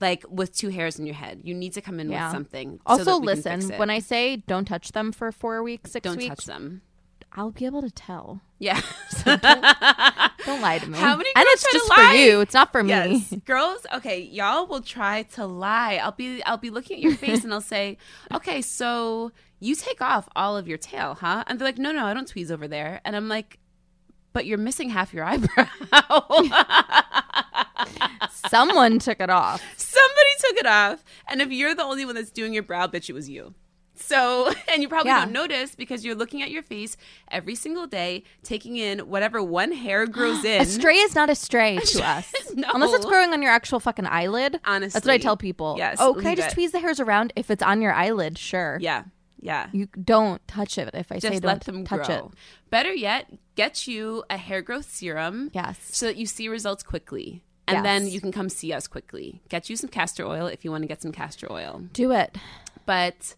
[0.00, 1.40] like with two hairs in your head.
[1.44, 2.26] You need to come in Yeah.
[2.26, 2.80] with something.
[2.86, 6.28] Also, can listen, when I say don't touch them for four weeks, 6 don't weeks,
[6.36, 6.82] touch them.
[7.36, 8.40] I'll be able to tell.
[8.58, 8.80] Yeah.
[9.24, 10.96] Don't lie to me.
[10.96, 12.40] How many And it's just for you.
[12.40, 13.26] It's not for me.
[13.44, 13.86] Girls.
[13.94, 16.00] Okay, y'all will try to lie.
[16.02, 17.98] I'll be, I'll be looking at your face and I'll say,
[18.32, 21.44] okay, so you take off all of your tail, huh?
[21.46, 23.02] And they're like, no, no, I don't tweeze over there.
[23.04, 23.58] And I'm like,
[24.32, 25.66] but you're missing half your eyebrow.
[28.48, 29.62] Someone took it off.
[29.76, 33.08] Somebody took it off, and if you're the only one that's doing your brow, bitch,
[33.08, 33.54] it was you.
[33.98, 35.24] So, and you probably Yeah.
[35.24, 36.96] don't notice because you're looking at your face
[37.30, 40.62] every single day, taking in whatever one hair grows in.
[40.62, 42.32] A stray is not a stray to us.
[42.56, 42.68] No.
[42.72, 44.60] Unless it's growing on your actual fucking eyelid.
[44.64, 44.96] Honestly.
[44.96, 45.74] That's what I tell people.
[45.76, 46.58] Yes, Oh, can I just it.
[46.58, 47.34] tweeze the hairs around?
[47.36, 48.78] If it's on your eyelid, sure.
[48.80, 49.04] Yeah,
[49.40, 49.68] yeah.
[49.72, 52.30] You don't touch it if I say don't let them touch grow.
[52.70, 55.50] Better yet, get you a hair growth serum.
[55.52, 55.78] Yes.
[55.82, 57.42] So that you see results quickly.
[57.68, 59.42] And then you can come see us quickly.
[59.50, 61.82] Get you some castor oil if you want to get some castor oil.
[61.92, 62.38] Do it.
[62.86, 63.34] But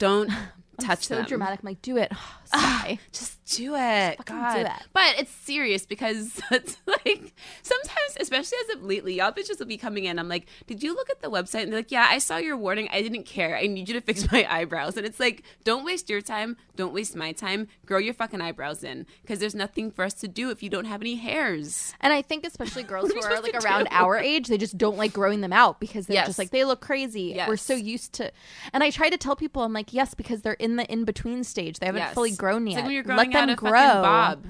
[0.00, 0.28] don't
[0.80, 1.26] touch so them.
[1.26, 1.60] dramatic.
[1.62, 2.10] I'm like, do it.
[2.52, 2.98] Sigh.
[3.12, 4.16] Just do it.
[4.18, 4.54] fucking God.
[4.54, 4.72] do it.
[4.92, 7.32] But it's serious because it's like
[7.62, 10.18] sometimes, especially as of lately, y'all bitches will be coming in.
[10.18, 11.64] I'm like, did you look at the website?
[11.64, 12.88] And they're like, yeah, I saw your warning.
[12.92, 13.56] I didn't care.
[13.56, 14.96] I need you to fix my eyebrows.
[14.96, 16.56] And it's like, don't waste your time.
[16.76, 17.68] Don't waste my time.
[17.86, 20.84] Grow your fucking eyebrows in because there's nothing for us to do if you don't
[20.86, 21.92] have any hairs.
[22.00, 23.90] And I think especially girls who are like around do?
[23.90, 26.26] our age, they just don't like growing them out because they're Yes.
[26.26, 27.36] just like they look crazy.
[27.48, 28.30] We're so used to
[28.72, 31.44] and I try to tell people I'm like, yes, because they're in the in between
[31.44, 31.78] stage.
[31.78, 32.14] They haven't Yes.
[32.14, 33.70] fully grown It's like when you're Let growing them out a grow.
[33.70, 34.46] fucking bob.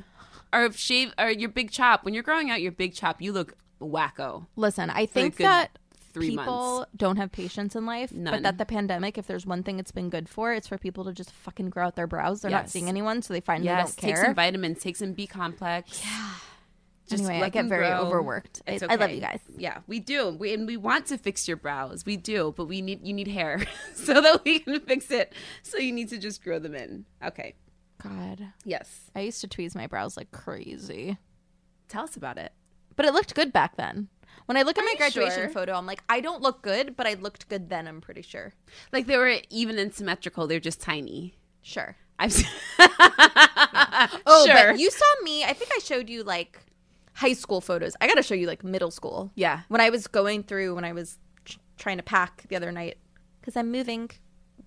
[0.53, 2.05] Or if shave or your big chop.
[2.05, 4.46] When you're growing out your big chop, you look wacko.
[4.57, 5.79] Listen, I think good that
[6.12, 6.90] three people months.
[6.96, 8.33] don't have patience in life, None.
[8.35, 11.05] but that the pandemic, if there's one thing it's been good for, it's for people
[11.05, 12.40] to just fucking grow out their brows.
[12.42, 14.16] They're not seeing anyone, so they finally Yes, don't care.
[14.16, 16.03] take some vitamins, take some B complex.
[16.05, 16.31] Yeah.
[17.09, 17.98] Just Anyway, I let get them very grow.
[18.07, 18.62] overworked.
[18.68, 19.40] I- It's I love you guys.
[19.57, 20.31] Yeah, we do.
[20.31, 22.05] We, and we want to fix your brows.
[22.07, 25.33] We do, but we need you need hair so that we can fix it.
[25.62, 27.05] So you need to just grow them in.
[27.24, 27.55] Okay.
[28.02, 29.10] God, Yes.
[29.14, 31.18] I used to tweeze my brows like crazy,
[31.88, 32.52] Tell us about it.
[32.96, 34.08] but it looked good back then.
[34.46, 35.48] When I look at my graduation sure?
[35.50, 37.86] photo, I'm like, I don't look good, but I looked good then.
[37.86, 38.52] I'm pretty sure.
[38.92, 40.46] Like they were even and symmetrical.
[40.46, 41.34] They're just tiny.
[41.62, 41.96] Sure.
[42.18, 42.34] I've
[44.26, 44.72] Oh, sure.
[44.72, 45.44] but you saw me.
[45.44, 46.58] I think I showed you like
[47.14, 47.94] high school photos.
[48.00, 49.30] I got to show you like middle school.
[49.34, 49.60] Yeah.
[49.68, 52.98] When I was going through, when I was tr- trying to pack the other night,
[53.40, 54.10] because I'm moving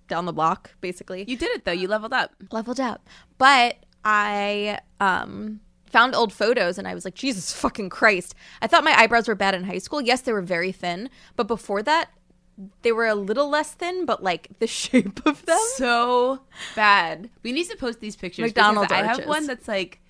[0.08, 1.24] down the block, basically.
[1.26, 1.72] you did it though.
[1.72, 2.32] You leveled up.
[2.50, 3.08] leveled up.
[3.38, 8.34] But I um found old photos and I was like, Jesus fucking Christ.
[8.60, 10.00] I thought my eyebrows were bad in high school.
[10.00, 12.10] Yes, they were very thin, but before that,
[12.82, 15.58] they were a little less thin, but like the shape of them.
[15.76, 16.40] so
[16.74, 17.30] bad.
[17.42, 18.46] We need to post these pictures.
[18.46, 19.26] McDonald's I have arches.
[19.26, 20.00] one that's like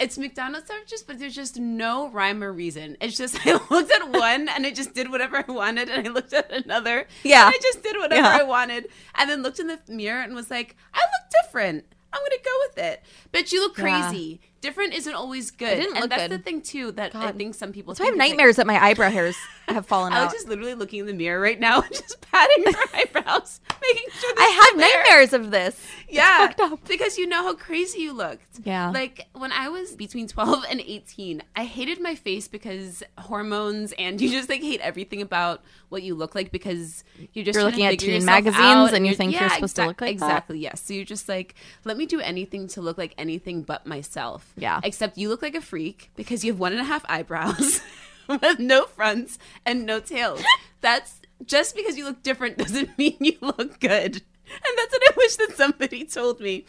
[0.00, 2.96] it's McDonald's arches, but there's just no rhyme or reason.
[3.00, 6.10] It's just I looked at one and I just did whatever I wanted, and I
[6.10, 7.46] looked at another, Yeah.
[7.46, 8.38] and I just did whatever Yeah.
[8.40, 11.84] I wanted, and then looked in the mirror and was like, I look different.
[12.12, 13.02] I'm gonna go with it.
[13.32, 14.40] But you look crazy.
[14.60, 15.76] Different isn't always good.
[15.76, 16.30] didn't and look that's good.
[16.32, 17.94] the thing too that I think some people.
[17.94, 19.36] So I have is, like- nightmares that my eyebrow hairs
[19.68, 20.24] have fallen I out.
[20.24, 24.34] was just literally looking in the mirror right now, just patting her eyebrows, making sure.
[24.36, 25.02] I have there.
[25.02, 25.80] nightmares of this.
[26.08, 26.52] Yeah,
[26.88, 28.60] because you know how crazy you looked.
[28.64, 28.90] Yeah.
[28.90, 34.18] Like when I was between 12 and 18, I hated my face because hormones and
[34.20, 37.84] you just like hate everything about what you look like because you're just You're looking
[37.84, 40.24] at teen magazines and you think you're supposed to look like that?
[40.26, 40.80] Exactly, yes.
[40.82, 44.47] So you're just like, let me do anything to look like anything but myself.
[44.56, 44.80] Yeah.
[44.82, 47.80] Except you look like a freak because you have one and a half eyebrows
[48.28, 50.42] with no fronts and no tails.
[50.80, 54.16] That's just because you look different doesn't mean you look good.
[54.16, 56.64] And that's what I wish that somebody told me.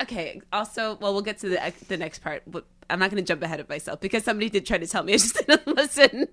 [0.00, 0.42] Okay.
[0.52, 2.42] Also, well, we'll get to the the next part.
[2.48, 5.04] but I'm not going to jump ahead of myself because somebody did try to tell
[5.04, 5.14] me.
[5.14, 6.26] I just didn't listen.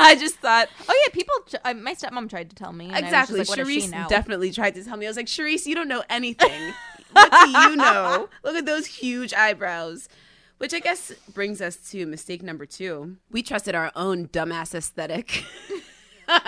[0.00, 1.34] I just thought Oh yeah, people.
[1.64, 2.86] Uh, my stepmom tried to tell me.
[2.86, 3.36] And exactly.
[3.36, 5.06] I was just like, she Charisse definitely tried to tell me.
[5.06, 6.72] I was like, Charisse, you don't know anything.
[7.12, 8.28] what do you know?
[8.42, 10.08] Look at those huge eyebrows.
[10.58, 13.16] Which I guess brings us to mistake number two.
[13.30, 15.44] We trusted our own dumbass aesthetic.
[16.28, 16.44] Instead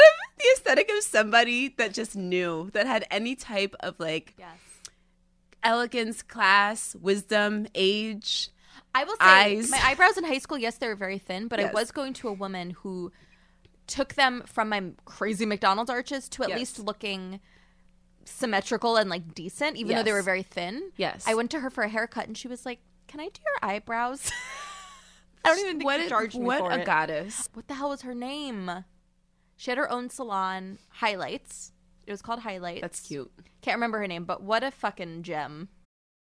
[0.00, 4.58] of the aesthetic of somebody that just knew, that had any type of like Yes.
[5.62, 8.48] elegance, class, wisdom, age.
[8.94, 9.70] I will say eyes.
[9.70, 12.28] my eyebrows in high school, yes, they were very thin, but I was going to
[12.28, 13.12] a woman who
[13.86, 16.58] took them from my crazy McDonald's arches to at Yes.
[16.58, 17.40] least looking
[18.30, 20.16] symmetrical and like decent, even though they Yes.
[20.16, 20.90] were very thin.
[20.96, 21.24] Yes.
[21.26, 23.70] I went to her for a haircut and she was like, Can I do your
[23.70, 24.30] eyebrows?
[25.44, 26.84] I don't even think What, she charged me what for a it.
[26.86, 27.48] goddess.
[27.54, 28.84] What the hell was her name?
[29.56, 31.72] She had her own salon, Highlights.
[32.06, 32.80] It was called Highlights.
[32.82, 33.30] That's cute.
[33.62, 35.68] Can't remember her name, but what a fucking gem.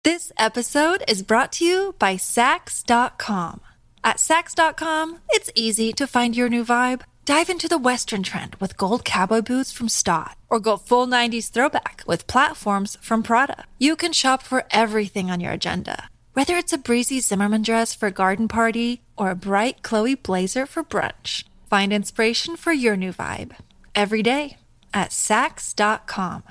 [0.04, 3.60] This episode is brought to you by Saks.com.
[4.04, 7.02] At Saks.com, it's easy to find your new vibe.
[7.24, 11.52] Dive into the Western trend with gold cowboy boots from Staud, or go full 90s
[11.52, 13.64] throwback with platforms from Prada.
[13.78, 18.08] You can shop for everything on your agenda, whether it's a breezy Zimmermann dress for
[18.08, 21.44] a garden party or a bright Chloe blazer for brunch.
[21.70, 23.52] Find inspiration for your new vibe
[23.94, 24.56] every day
[24.92, 26.42] at Saks.com.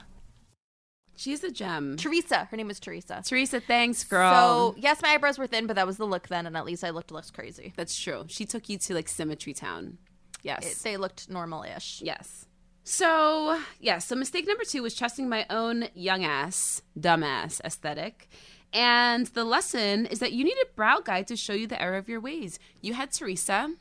[1.17, 1.97] She's a gem.
[1.97, 2.47] Teresa.
[2.49, 3.21] Her name is Teresa.
[3.25, 4.34] Teresa, thanks, girl.
[4.34, 6.86] So yes, my eyebrows were thin, but that was the look then, and at least
[6.86, 7.73] I looked less crazy.
[7.75, 8.23] That's true.
[8.29, 9.97] She took you to like Symmetry Town.
[10.41, 10.65] Yes.
[10.65, 12.01] It, they looked normal-ish.
[12.01, 12.45] yes.
[12.84, 18.27] So, yeah, so mistake number two was trusting my own young ass, dumbass aesthetic.
[18.73, 21.97] And the lesson is that you need a brow guide to show you the error
[21.97, 22.58] of your ways.
[22.82, 23.73] You had Teresa.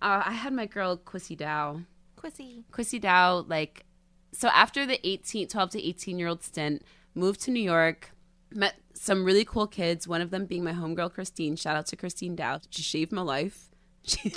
[0.00, 1.82] Uh, I had my girl, Quissy Dow.
[2.16, 2.64] Quissy.
[2.72, 3.84] Quissy Dow, like,
[4.32, 6.82] so after the 18, 12 to 18 year old stint,
[7.14, 8.12] moved to New York,
[8.52, 11.56] met some really cool kids, one of them being my homegirl, Christine.
[11.56, 12.60] Shout out to Christine Dow.
[12.70, 13.69] She shaved my life.
[14.10, 14.32] She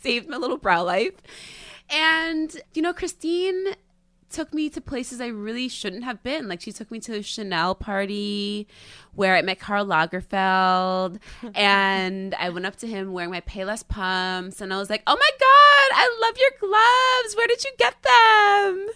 [0.00, 1.14] saved my little brow life.
[1.90, 3.74] And, you know, Christine
[4.32, 6.48] took me to places I really shouldn't have been.
[6.48, 8.66] Like she took me to a Chanel party
[9.14, 11.18] where I met Karl Lagerfeld
[11.54, 15.16] and I went up to him wearing my Payless pumps and I was like, "Oh
[15.16, 17.36] my god, I love your gloves.
[17.36, 18.88] Where did you get them?"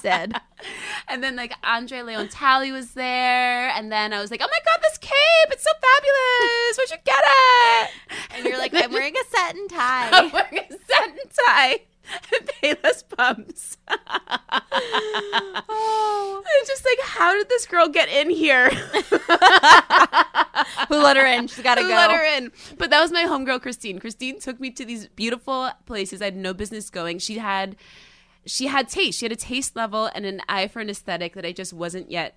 [0.02, 0.40] Dead.
[1.08, 4.58] And then like Andre Leon Talley was there, and then I was like, "Oh my
[4.64, 4.97] god, this
[5.48, 5.54] cape!
[5.54, 6.78] It's so fabulous!
[6.78, 7.90] Where'd you get it?"
[8.36, 10.10] And you're like, I'm wearing a satin tie.
[10.12, 11.80] I'm wearing a satin tie
[12.32, 13.78] and Payless pumps.
[15.68, 16.42] oh.
[16.46, 18.70] I'm just like, how did this girl get in here?
[20.88, 21.46] Who let her in?
[21.48, 21.86] She's got to go.
[21.86, 21.96] Who go.
[21.96, 22.50] let her in?
[22.76, 23.98] But that was my homegirl, Christine.
[23.98, 27.18] Christine took me to these beautiful places I had no business going.
[27.18, 27.76] She had,
[28.46, 29.18] she had taste.
[29.18, 32.10] She had a taste level and an eye for an aesthetic that I just wasn't
[32.10, 32.36] yet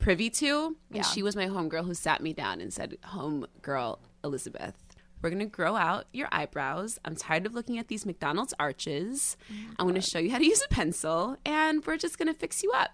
[0.00, 0.76] privy to.
[0.90, 1.02] And Yeah.
[1.02, 4.74] she was my homegirl who sat me down and said, Homegirl Elizabeth,
[5.22, 6.98] we're going to grow out your eyebrows.
[7.04, 9.36] I'm tired of looking at these McDonald's arches.
[9.78, 12.34] I'm going to show you how to use a pencil and we're just going to
[12.34, 12.90] fix you up.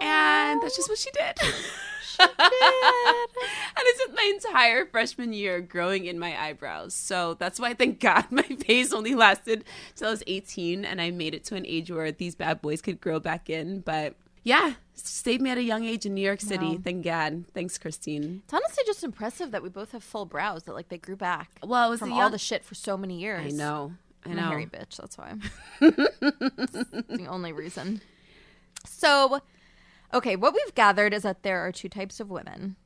[0.00, 1.38] And that's just what she did.
[2.20, 6.94] and I spent my entire freshman year growing in my eyebrows.
[6.94, 9.64] So that's why, thank God, my face only lasted
[9.96, 12.80] till I was 18 and I made it to an age where these bad boys
[12.82, 13.80] could grow back in.
[13.80, 14.74] But yeah,
[15.06, 16.76] saved me at a young age in New York City.
[16.76, 17.44] Thank God.
[17.54, 18.42] Thanks, Christine.
[18.44, 21.58] It's honestly just impressive that we both have full brows that like they grew back.
[21.62, 23.52] Well, it was from the all the shit for so many years.
[23.52, 23.92] I know.
[24.24, 24.46] I I'm know.
[24.46, 24.96] a hairy bitch.
[24.96, 25.34] That's why.
[25.80, 28.00] the only reason.
[28.84, 29.40] So,
[30.12, 32.76] okay, what we've gathered is that there are two types of women: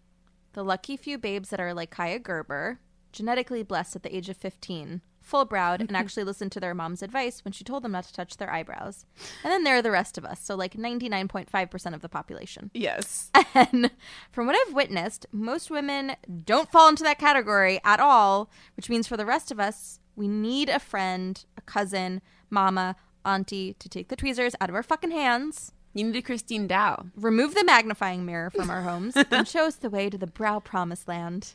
[0.52, 2.78] the lucky few babes that are like Kaia Gerber,
[3.12, 5.96] genetically blessed at the age of 15, full browed, and mm-hmm.
[5.96, 9.06] actually listened to their mom's advice when she told them not to touch their eyebrows.
[9.42, 12.70] And then there are the rest of us, so like 99.5% of the population.
[12.74, 13.30] Yes.
[13.56, 13.92] And
[14.32, 19.06] from what I've witnessed, most women don't fall into that category at all, which means
[19.06, 24.08] for the rest of us, we need a friend, a cousin, mama, auntie to take
[24.08, 27.06] the tweezers out of our fucking hands, You need a Christine Dow.
[27.16, 30.58] remove the magnifying mirror from our homes, and show us the way to the brow
[30.60, 31.54] promised land.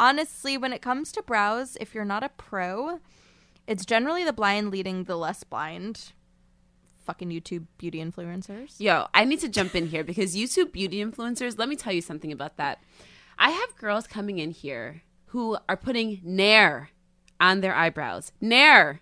[0.00, 3.00] Honestly, when it comes to brows, if you're not a pro,
[3.66, 6.12] it's generally the blind leading the less blind.
[7.04, 8.74] Fucking YouTube beauty influencers.
[8.78, 12.02] Yo, I need to jump in here because YouTube beauty influencers, let me tell you
[12.02, 12.82] something about that.
[13.38, 16.90] I have girls coming in here who are putting Nair
[17.40, 18.32] on their eyebrows.
[18.40, 19.00] Nair.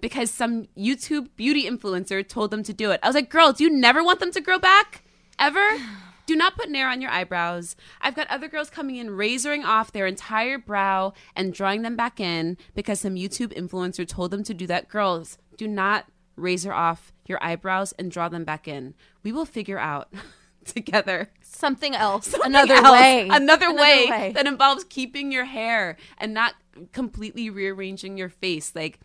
[0.00, 2.98] Because some YouTube beauty influencer told them to do it.
[3.02, 5.04] I was like, girl, do you never want them to grow back?
[5.38, 5.78] Ever?
[6.26, 7.74] Do not put Nair on your eyebrows.
[8.00, 12.20] I've got other girls coming in razoring off their entire brow and drawing them back
[12.20, 14.88] in because some YouTube influencer told them to do that.
[14.88, 16.06] Girls, do not
[16.36, 18.94] razor off your eyebrows and draw them back in.
[19.22, 20.12] We will figure out
[20.64, 22.28] together Something else.
[22.28, 23.28] something another else, way.
[23.28, 26.54] another, way, that involves keeping your hair and not
[26.92, 28.72] completely rearranging your face.
[28.74, 29.00] Like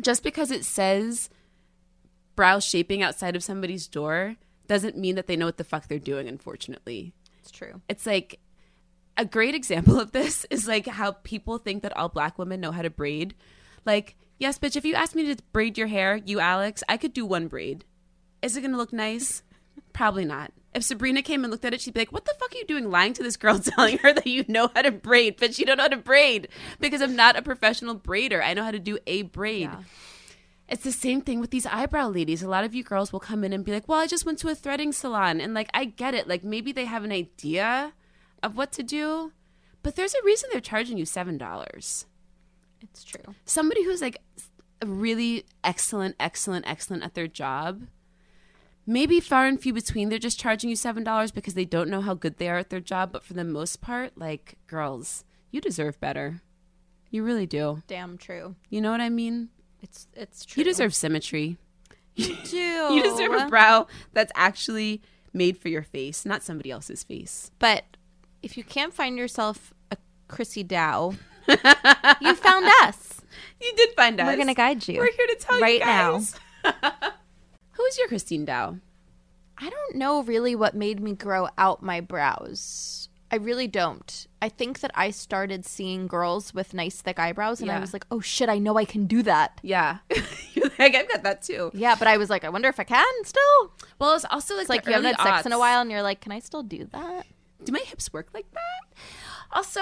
[0.00, 1.28] just because it says
[2.36, 4.36] brow shaping outside of somebody's door
[4.68, 6.28] doesn't mean that they know what the fuck they're doing.
[6.28, 7.80] Unfortunately, It's true.
[7.88, 8.38] it's like
[9.16, 12.72] a great example of this is like how people think that all black women know
[12.72, 13.34] how to braid.
[13.84, 17.12] Like, yes, bitch, if you asked me to braid your hair, you Alex, I could
[17.12, 17.84] do one braid.
[18.40, 19.42] Is it gonna look nice?
[19.92, 20.52] Probably not.
[20.74, 22.64] If Sabrina came and looked at it, she'd be like, "What the fuck are you
[22.64, 25.66] doing, lying to this girl, telling her that you know how to braid, but you
[25.66, 26.48] don't know how to braid
[26.80, 28.42] because I'm not a professional braider.
[28.42, 29.68] I know how to do a braid."
[30.72, 32.42] It's the same thing with these eyebrow ladies.
[32.42, 34.38] A lot of you girls will come in and be like, "Well, I just went
[34.38, 36.26] to a threading salon." And like, I get it.
[36.26, 37.92] Like maybe they have an idea
[38.42, 39.32] of what to do,
[39.82, 42.06] but there's a reason they're charging you $7.
[42.80, 43.34] It's true.
[43.44, 44.22] Somebody who's like
[44.84, 47.82] really excellent, excellent, excellent at their job,
[48.86, 52.14] maybe far and few between, they're just charging you $7 because they don't know how
[52.14, 53.12] good they are at their job.
[53.12, 56.42] But for the most part, like, girls, you deserve better.
[57.10, 57.82] You really do.
[57.86, 58.56] Damn true.
[58.70, 59.50] You know what I mean?
[59.82, 60.60] It's it's true.
[60.60, 61.58] You deserve symmetry.
[62.14, 62.56] You do.
[62.56, 67.50] You deserve a brow that's actually made for your face, not somebody else's face.
[67.58, 67.84] But
[68.42, 69.96] if you can't find yourself a
[70.28, 71.14] Chrissy Dow,
[71.48, 73.20] you found us.
[73.60, 74.26] You did find us.
[74.26, 74.98] We're gonna guide you.
[74.98, 76.34] We're here to tell right you guys.
[77.72, 78.76] Who is your Christine Dow?
[79.58, 83.08] I don't know really what made me grow out my brows.
[83.32, 84.26] I really don't.
[84.42, 88.04] I think that I started seeing girls with nice thick eyebrows and I was like,
[88.10, 89.98] "Oh shit, I know I can do that." Yeah,
[90.78, 91.70] like, I've got that too.
[91.72, 94.62] Yeah, but I was like, "I wonder if I can still." Well, it's also like
[94.62, 96.62] It's like you haven't had sex in a while and you're like, "Can I still
[96.62, 97.26] do that?"
[97.64, 98.98] Do my hips work like that?
[99.52, 99.80] Also,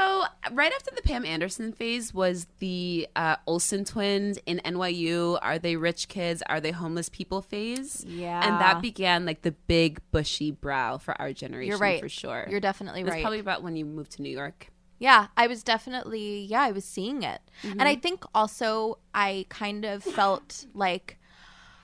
[0.52, 5.38] right after the Pam Anderson phase was the uh, Olsen twins in NYU.
[5.42, 6.42] Are they rich kids?
[6.48, 8.04] Are they homeless people phase?
[8.06, 8.46] Yeah.
[8.46, 11.68] and that began like the big bushy brow for our generation.
[11.68, 12.00] You're right.
[12.00, 12.46] for sure.
[12.50, 13.22] You're definitely right.
[13.22, 14.68] probably about when you moved to New York.
[14.98, 17.40] Yeah, I was definitely, yeah, I was seeing it.
[17.62, 21.18] And I think also I kind of felt like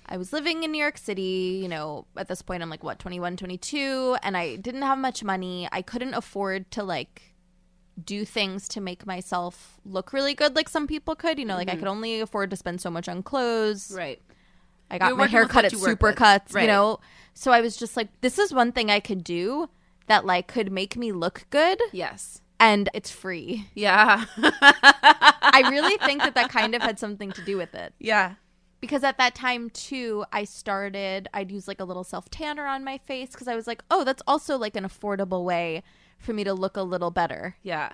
[0.04, 2.98] I was living in New York City, you know, at this point I'm like, what,
[2.98, 5.66] 21, 22, and I didn't have much money.
[5.72, 7.35] I couldn't afford to like
[8.04, 11.38] do things to make myself look really good like some people could.
[11.38, 13.92] You know, like I could only afford to spend so much on clothes.
[13.94, 14.20] Right.
[14.90, 15.72] I got You're my hair cut at.
[15.72, 16.62] Supercuts, Right.
[16.62, 17.00] you know.
[17.34, 19.68] So I was just like, this is one thing I could do
[20.06, 22.40] that like could make me look good Yes.
[22.60, 23.66] and it's free.
[23.74, 24.24] Yeah.
[24.38, 27.92] I really think that that kind of had something to do with it.
[27.98, 28.34] yeah.
[28.78, 32.84] Because at that time, too, I started, I'd use like a little self tanner on
[32.84, 35.82] my face because I was like, oh, that's also like an affordable way
[36.26, 37.56] for me to look a little better.
[37.62, 37.92] Yeah.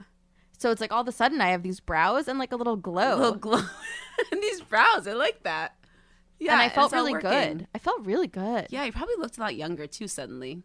[0.59, 2.77] So it's like all of a sudden I have these brows and like a little
[2.77, 3.17] glow.
[3.17, 3.63] little glow
[4.33, 5.07] in these brows.
[5.07, 5.77] I like that.
[6.39, 7.69] Yeah, and I felt really good.
[7.73, 8.67] I felt really good.
[8.71, 10.09] Yeah, you probably looked a lot younger too.
[10.09, 10.63] Suddenly,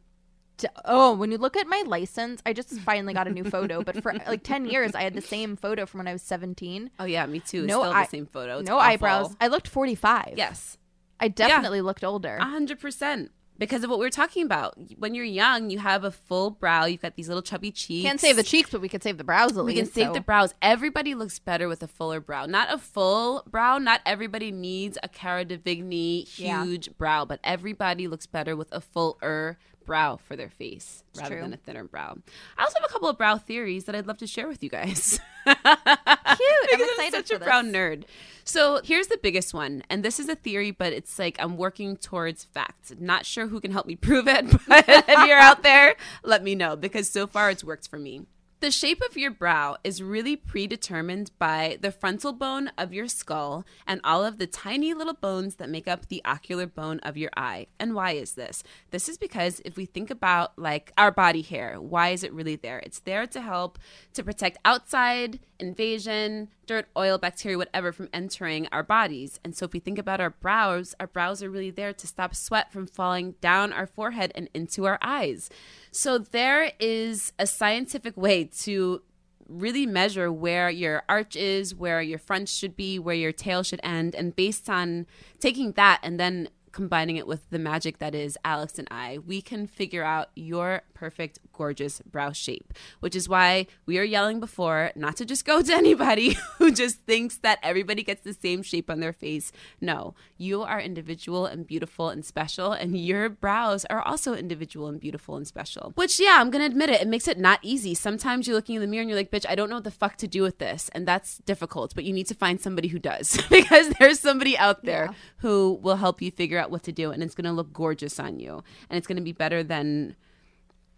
[0.85, 4.01] oh, when you look at my license, I just finally got a new photo, but
[4.01, 6.89] for like 10 years I had the same photo from when I was 17.
[6.99, 7.63] Oh yeah, me too.
[7.63, 8.59] It's No the same photo.
[8.59, 8.91] It's no awful.
[8.91, 9.35] eyebrows.
[9.39, 10.33] I looked 45.
[10.35, 10.77] Yes.
[11.19, 12.37] I definitely looked older.
[12.37, 13.31] A hundred percent.
[13.59, 14.75] Because of what we were talking about.
[14.97, 16.85] When you're young, you have a full brow.
[16.85, 18.05] You've got these little chubby cheeks.
[18.05, 19.85] Can't save the cheeks, but we can save the brows at We least.
[19.85, 20.53] can save so- the brows.
[20.61, 22.45] Everybody looks better with a fuller brow.
[22.45, 23.77] Not a full brow.
[23.79, 26.63] Not everybody needs a Cara Delevingne Yeah.
[26.63, 29.57] huge brow, but everybody looks better with a fuller
[29.87, 31.41] brow for their face rather true.
[31.41, 32.15] than a thinner brow.
[32.57, 34.69] I also have a couple of brow theories that I'd love to share with you
[34.69, 35.19] guys.
[35.45, 35.57] Cute.
[35.65, 38.03] I'm excited I'm such a brown nerd.
[38.43, 41.97] So here's the biggest one, and this is a theory, but it's like I'm working
[41.97, 42.93] towards facts.
[42.99, 46.53] Not sure who can help me prove it, but if you're out there, let me
[46.53, 48.25] know because so far it's worked for me.
[48.59, 53.67] The shape of your brow is really predetermined by the frontal bone of your skull
[53.85, 57.29] and all of the tiny little bones that make up the ocular bone of your
[57.37, 57.67] eye.
[57.79, 58.63] And why is this?
[58.89, 62.55] This is because if we think about like our body hair, why is it really
[62.55, 62.79] there?
[62.79, 63.77] It's there to help
[64.13, 69.39] to protect outside invasion, dirt, oil, bacteria, whatever from entering our bodies.
[69.43, 72.35] And so if we think about our brows, our brows are really there to stop
[72.35, 75.49] sweat from falling down our forehead and into our eyes.
[75.91, 79.01] So there is a scientific way to
[79.47, 83.79] really measure where your arch is, where your front should be, where your tail should
[83.81, 84.13] end.
[84.13, 85.07] And based on
[85.39, 89.41] taking that and then combining it with the magic that is Alex and I, we
[89.41, 94.91] can figure out your perfect, gorgeous brow shape, which is why we are yelling before
[94.95, 98.91] not to just go to anybody who just thinks that everybody gets the same shape
[98.91, 99.51] on their face.
[99.81, 104.99] No, you are individual and beautiful and special, and your brows are also individual and
[104.99, 105.93] beautiful and special.
[105.95, 107.95] Which, yeah, I'm gonna admit it, it makes it not easy.
[107.95, 109.89] Sometimes you're looking in the mirror and you're like, bitch, I don't know what the
[109.89, 110.89] fuck to do with this.
[110.93, 114.83] And that's difficult, but you need to find somebody who does because there's somebody out
[114.83, 118.19] there who will help you figure out what to do, and it's gonna look gorgeous
[118.19, 118.63] on you.
[118.89, 120.15] And it's gonna be better than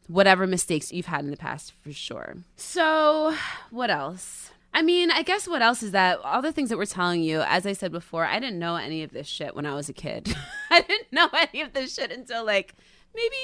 [0.08, 2.38] whatever mistakes you've had in the past for sure.
[2.56, 3.36] So,
[3.70, 4.52] what else?
[4.74, 7.42] I mean, I guess what else is that all the things that we're telling you,
[7.42, 9.94] as I said before, I didn't know any of this shit when I was a
[9.94, 10.36] kid.
[10.70, 12.76] I didn't know any of this shit until like
[13.16, 13.36] maybe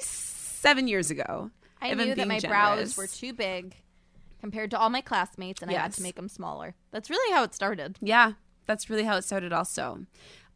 [0.00, 1.50] seven years ago.
[1.80, 2.94] I knew that my generous.
[2.94, 3.76] brows were too big
[4.40, 6.74] compared to all my classmates, and I had to make them smaller.
[6.90, 7.98] That's really how it started.
[8.00, 8.32] Yeah,
[8.66, 10.06] that's really how it started, also.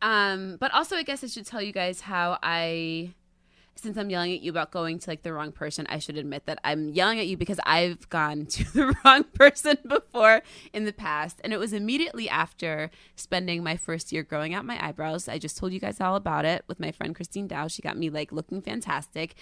[0.01, 3.15] Um, but also, I guess I should tell you guys how I,
[3.79, 6.47] since I'm yelling at you about going to like the wrong person, I should admit
[6.47, 10.93] that I'm yelling at you because I've gone to the wrong person before in the
[10.93, 11.41] past.
[11.45, 15.29] And it was immediately after spending my first year growing out my eyebrows.
[15.29, 17.69] I just told you guys all about it with my friend Christine Dow.
[17.69, 19.35] She got me like looking fantastic.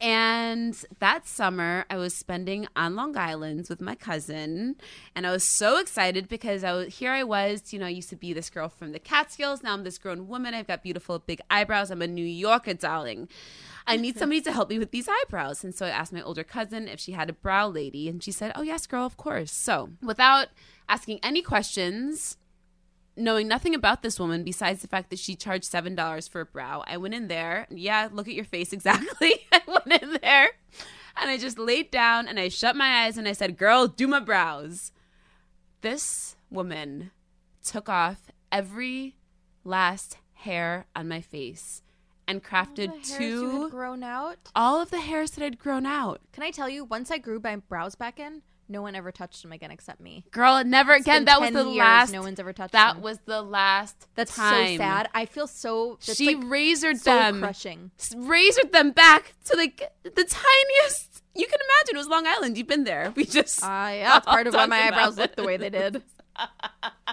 [0.00, 4.76] And that summer, I was spending on Long Island with my cousin.
[5.14, 8.10] And I was so excited because I was here I was, you know, I used
[8.10, 9.62] to be this girl from the Catskills.
[9.62, 10.52] Now I'm this grown woman.
[10.52, 11.90] I've got beautiful big eyebrows.
[11.90, 13.28] I'm a New Yorker, darling.
[13.86, 15.62] I need somebody to help me with these eyebrows.
[15.62, 18.08] And so I asked my older cousin if she had a brow lady.
[18.08, 19.52] And she said, Oh, yes, girl, of course.
[19.52, 20.48] So without
[20.88, 22.38] asking any questions,
[23.16, 26.46] knowing nothing about this woman besides the fact that she charged seven dollars for a
[26.46, 27.66] brow, I went in there.
[27.70, 29.34] Yeah, look at your face exactly.
[29.52, 30.50] I went in there
[31.16, 34.08] and I just laid down and I shut my eyes and I said, Girl, do
[34.08, 34.92] my brows.
[35.82, 37.10] This woman
[37.62, 39.16] took off every
[39.62, 41.82] last hair on my face
[42.26, 44.38] and crafted The hairs you two grown out.
[44.54, 46.20] all of the hairs that had grown out.
[46.32, 46.84] Can I tell you?
[46.84, 50.24] Once I grew my brows back in, no one ever touched them again except me.
[50.30, 51.26] Girl, never It's again.
[51.26, 52.12] That was the years, last.
[52.12, 53.02] no one's ever touched That them.
[53.02, 54.08] was the last.
[54.14, 54.68] That's time.
[54.68, 55.10] so sad.
[55.14, 55.98] I feel so.
[56.00, 57.90] She like razored so them, crushing.
[58.16, 61.22] razored them back to like the tiniest.
[61.36, 62.56] You can imagine it was Long Island.
[62.56, 63.12] You've been there.
[63.16, 63.62] We just.
[63.62, 66.02] Uh, yeah, that's part of why my eyebrows look the way they did.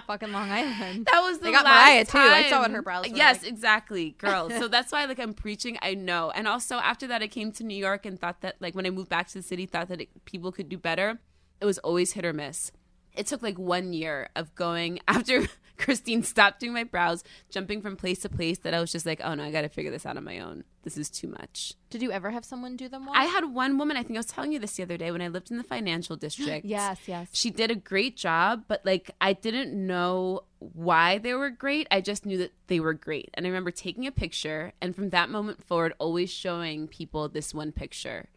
[0.06, 1.06] Fucking Long Island.
[1.10, 2.46] That was the They got last Mariah, too.
[2.46, 3.50] I saw what her brows Yes, like.
[3.52, 4.50] exactly, girl.
[4.50, 5.78] so that's why like I'm preaching.
[5.80, 8.74] I know, and also after that, I came to New York and thought that like
[8.74, 11.18] when I moved back to the city, thought that it, people could do better.
[11.60, 12.72] It was always hit or miss.
[13.14, 15.46] It took like one year of going after
[15.82, 18.58] Christine stopped doing my brows, jumping from place to place.
[18.58, 20.38] That I was just like, oh no, I got to figure this out on my
[20.38, 20.64] own.
[20.84, 21.74] This is too much.
[21.90, 23.06] Did you ever have someone do them?
[23.06, 23.14] Well?
[23.14, 25.22] I had one woman, I think I was telling you this the other day when
[25.22, 26.64] I lived in the financial district.
[26.64, 27.28] Yes, yes.
[27.32, 31.86] She did a great job, but like I didn't know why they were great.
[31.90, 33.30] I just knew that they were great.
[33.34, 37.52] And I remember taking a picture and from that moment forward always showing people this
[37.52, 38.28] one picture.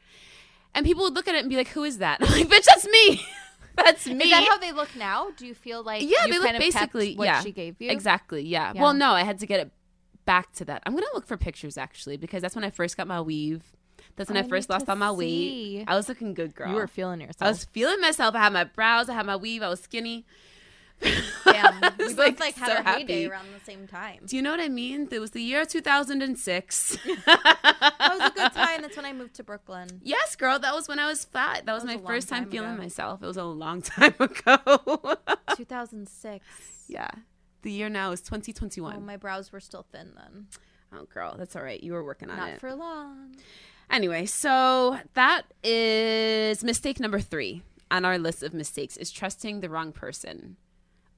[0.74, 2.66] And people would look at it and be like, "Who is that?" I'm like, "Bitch,
[2.66, 3.26] that's me."
[3.84, 4.26] that's me.
[4.26, 5.30] Is that how they look now?
[5.36, 7.42] Do you feel like yeah, you they look kind of kept basically what yeah.
[7.42, 7.90] she gave you?
[7.90, 8.42] Exactly.
[8.44, 8.74] Yeah.
[8.74, 8.82] Yeah.
[8.82, 9.72] Well, no, I had to get it
[10.26, 10.84] back to that.
[10.86, 13.64] I'm gonna look for pictures actually because that's when I first got my weave.
[14.16, 15.78] That's when I I first lost all my see.
[15.78, 15.86] weight.
[15.88, 16.70] I was looking good, girl.
[16.70, 17.42] You were feeling yourself.
[17.42, 18.36] I was feeling myself.
[18.36, 19.10] I had my brows.
[19.10, 19.62] I had my weave.
[19.62, 20.26] I was skinny.
[21.46, 24.22] Damn, we both like, like, had so our heyday around the same time.
[24.26, 25.08] Do you know what I mean?
[25.12, 26.98] It was the year 2006.
[27.26, 28.82] That was a good time.
[28.82, 29.88] That's when I moved to Brooklyn.
[30.04, 31.66] yes, girl, that was when I was fat.
[31.66, 33.22] That was, was my first time time feeling myself.
[33.24, 35.18] It was a long time ago.
[35.56, 36.46] 2006.
[36.88, 37.08] yeah.
[37.64, 39.06] The year now is Oh, 2021.
[39.06, 40.48] my brows were still thin then.
[40.94, 41.82] Oh, girl, that's all right.
[41.82, 42.60] You were working on Not it.
[42.60, 43.36] for long.
[43.90, 49.70] Anyway, so that is mistake number three on our list of mistakes is trusting the
[49.70, 50.58] wrong person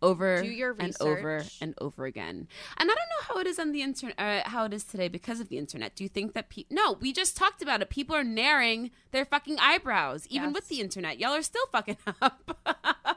[0.01, 2.47] over and over and over again.
[2.77, 5.07] And I don't know how it is on the internet, uh, how it is today
[5.07, 5.95] because of the internet.
[5.95, 6.75] Do you think that people?
[6.75, 7.89] No, we just talked about it.
[7.89, 11.19] People are narrowing their fucking eyebrows, even with the internet.
[11.19, 13.16] Y'all are still fucking up.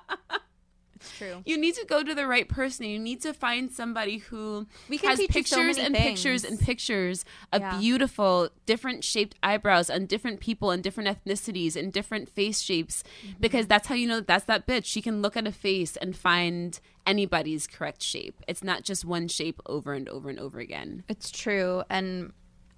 [1.01, 1.43] It's true.
[1.47, 2.87] you need to go to the right person.
[2.87, 6.61] You need to find somebody who We can has so pictures many and pictures and
[6.61, 7.79] pictures of Yeah.
[7.79, 13.03] beautiful, different shaped eyebrows on different people and different ethnicities and different face shapes.
[13.25, 13.41] Mm-hmm.
[13.41, 14.85] Because that's how you know that that's that bitch.
[14.85, 18.37] She can look at a face and find anybody's correct shape.
[18.47, 21.03] It's not just one shape over and over and over again.
[21.09, 21.83] It's true.
[21.89, 22.33] And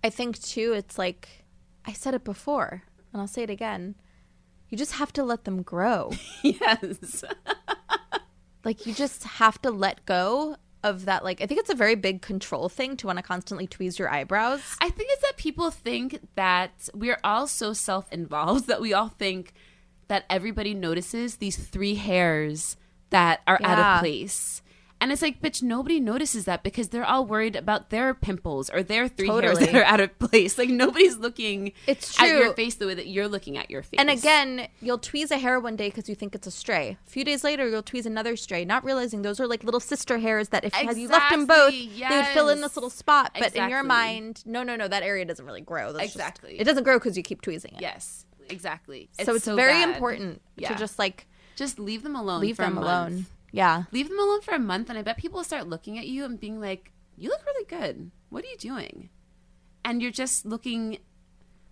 [0.04, 1.28] I think, too, it's like
[1.84, 3.96] I said it before, and I'll say it again.
[4.68, 6.12] You just have to let them grow.
[6.42, 7.24] yes.
[8.64, 11.24] like, you just have to let go of that.
[11.24, 14.10] Like, I think it's a very big control thing to want to constantly tweeze your
[14.10, 14.60] eyebrows.
[14.80, 19.08] I think it's that people think that we're all so self involved that we all
[19.08, 19.52] think
[20.08, 22.76] that everybody notices these three hairs
[23.10, 24.61] that are out of place.
[25.02, 28.84] And it's like, bitch, nobody notices that because they're all worried about their pimples or
[28.84, 30.56] their three hairs that are out of place.
[30.56, 33.98] Like nobody's looking It's at your face the way that you're looking at your face.
[33.98, 36.96] And again, you'll tweeze a hair one day because you think it's a stray.
[37.04, 40.18] A few days later, you'll tweeze another stray, not realizing those are like little sister
[40.18, 42.88] hairs that if had you left them both, Exactly, they would fill in this little
[42.88, 43.32] spot.
[43.36, 45.92] But in your mind, no, no, no, that area doesn't really grow.
[45.92, 46.60] That's just- Exactly.
[46.60, 47.80] it doesn't grow because you keep tweezing it.
[47.82, 49.08] yes, exactly.
[49.24, 49.88] so it's very bad.
[49.94, 50.68] important Yeah.
[50.72, 51.26] to just like
[51.56, 52.40] Just leave them alone.
[52.40, 53.26] leave them alone.
[53.52, 53.84] Yeah.
[53.92, 56.24] leave them alone for a month and i bet people will start looking at you
[56.24, 59.10] and being like you look really good what are you doing
[59.84, 60.98] and you're just looking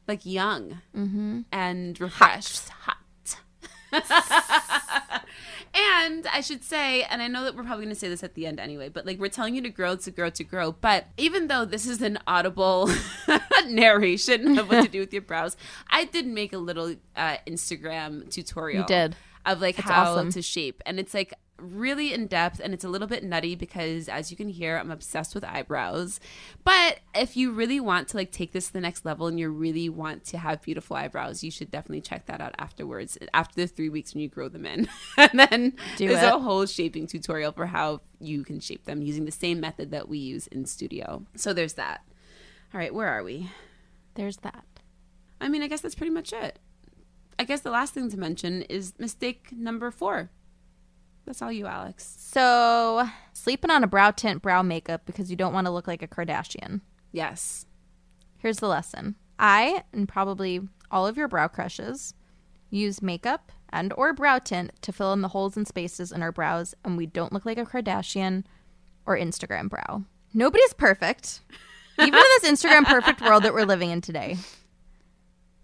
[0.07, 1.41] like young Mm-hmm.
[1.53, 2.97] and refreshed hot,
[5.75, 8.35] and i should say and i know that we're probably going to say this at
[8.35, 11.07] the end anyway but like we're telling you to grow to grow to grow but
[11.17, 12.91] even though this is an audible
[13.69, 15.57] narration of what to do with your brows
[15.91, 19.17] i did make a little uh, instagram tutorial You did.
[19.47, 20.31] of like That's how awesome.
[20.33, 24.09] to shape and it's like really in depth and it's a little bit nutty because
[24.09, 26.21] as you can hear I'm obsessed with eyebrows.
[26.65, 29.51] But if you really want to like take this to the next level and you
[29.51, 33.67] really want to have beautiful eyebrows you should definitely check that out afterwards after the
[33.67, 34.89] three weeks when you grow them in.
[35.17, 36.33] And then Do there's it.
[36.33, 40.09] a whole shaping tutorial for how you can shape them using the same method that
[40.09, 41.25] we use in studio.
[41.37, 42.03] So there's that.
[42.73, 43.51] All right where are we?
[44.15, 44.65] There's that.
[45.41, 46.59] I mean I guess that's pretty much it.
[47.39, 50.31] I guess the last thing to mention is mistake number four
[51.27, 52.17] that's all you, Alex.
[52.19, 56.03] So sleeping on a brow tint, brow makeup because you don't want to look like
[56.03, 56.81] a Kardashian.
[57.13, 57.67] Yes.
[58.39, 59.17] Here's the lesson.
[59.39, 60.61] I and probably
[60.91, 62.15] all of your brow crushes
[62.71, 66.33] use makeup and or brow tint to fill in the holes and spaces in our
[66.33, 68.45] brows and we don't look like a Kardashian
[69.07, 70.05] or Instagram brow.
[70.33, 71.41] Nobody's perfect.
[71.99, 74.37] Even in this Instagram perfect world that we're living in today.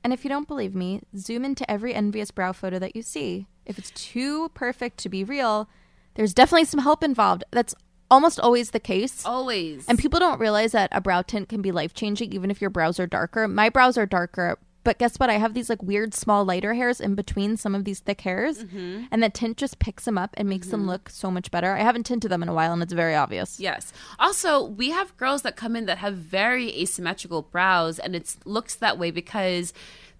[0.04, 3.46] And if you don't believe me, zoom into every envious brow photo that you see.
[3.66, 5.68] If it's too perfect to be real,
[6.14, 7.44] there's definitely some help involved.
[7.50, 7.74] That's
[8.10, 9.24] almost always the case.
[9.24, 9.86] Always.
[9.88, 12.70] And people don't realize that a brow tint can be life changing even if your
[12.70, 13.48] brows are darker.
[13.48, 15.30] My brows are darker, but guess what?
[15.30, 18.62] I have these like weird small lighter hairs in between some of these thick hairs,
[18.62, 19.06] mm-hmm.
[19.10, 20.90] and the tint just picks them up and makes them mm-hmm.
[20.90, 21.74] look so much better.
[21.74, 23.58] I haven't tinted them in a while, and it's very obvious.
[23.58, 23.92] Yes.
[24.20, 28.76] Also, we have girls that come in that have very asymmetrical brows, and it looks
[28.76, 29.72] that way because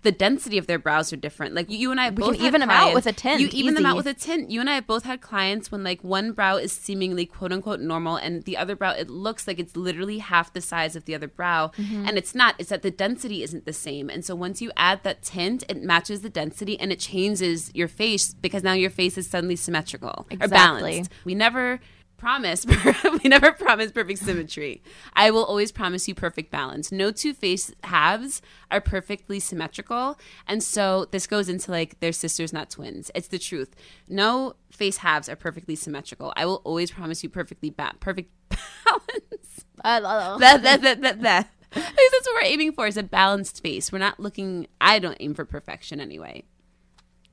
[0.03, 1.55] the density of their brows are different.
[1.55, 3.75] Like you and I both can had even them out with a tint, You even
[3.75, 4.51] them out with a tint.
[4.51, 7.81] You and I have both had clients when like one brow is seemingly quote unquote
[7.81, 11.15] normal, and the other brow it looks like it's literally half the size of the
[11.15, 12.07] other brow, Mm-hmm.
[12.07, 12.55] and it's not.
[12.59, 15.83] It's that the density isn't the same, and so once you add that tint, it
[15.83, 20.27] matches the density and it changes your face because now your face is suddenly symmetrical
[20.41, 21.11] or balanced.
[21.25, 21.81] We never
[22.27, 22.67] promise
[23.23, 24.83] we never promise perfect symmetry.
[25.15, 26.91] I will always promise you perfect balance.
[26.91, 30.19] No two face halves are perfectly symmetrical.
[30.49, 33.13] And so this goes into like they're sisters not twins.
[33.15, 33.77] It's the truth.
[34.09, 36.33] No face halves are perfectly symmetrical.
[36.35, 39.65] I will always promise you perfectly ba- perfect balance.
[39.85, 41.51] That, that, that, that, that.
[41.71, 43.93] Because that's what we're aiming for is a balanced face.
[43.93, 46.43] We're not looking i don't aim for perfection anyway.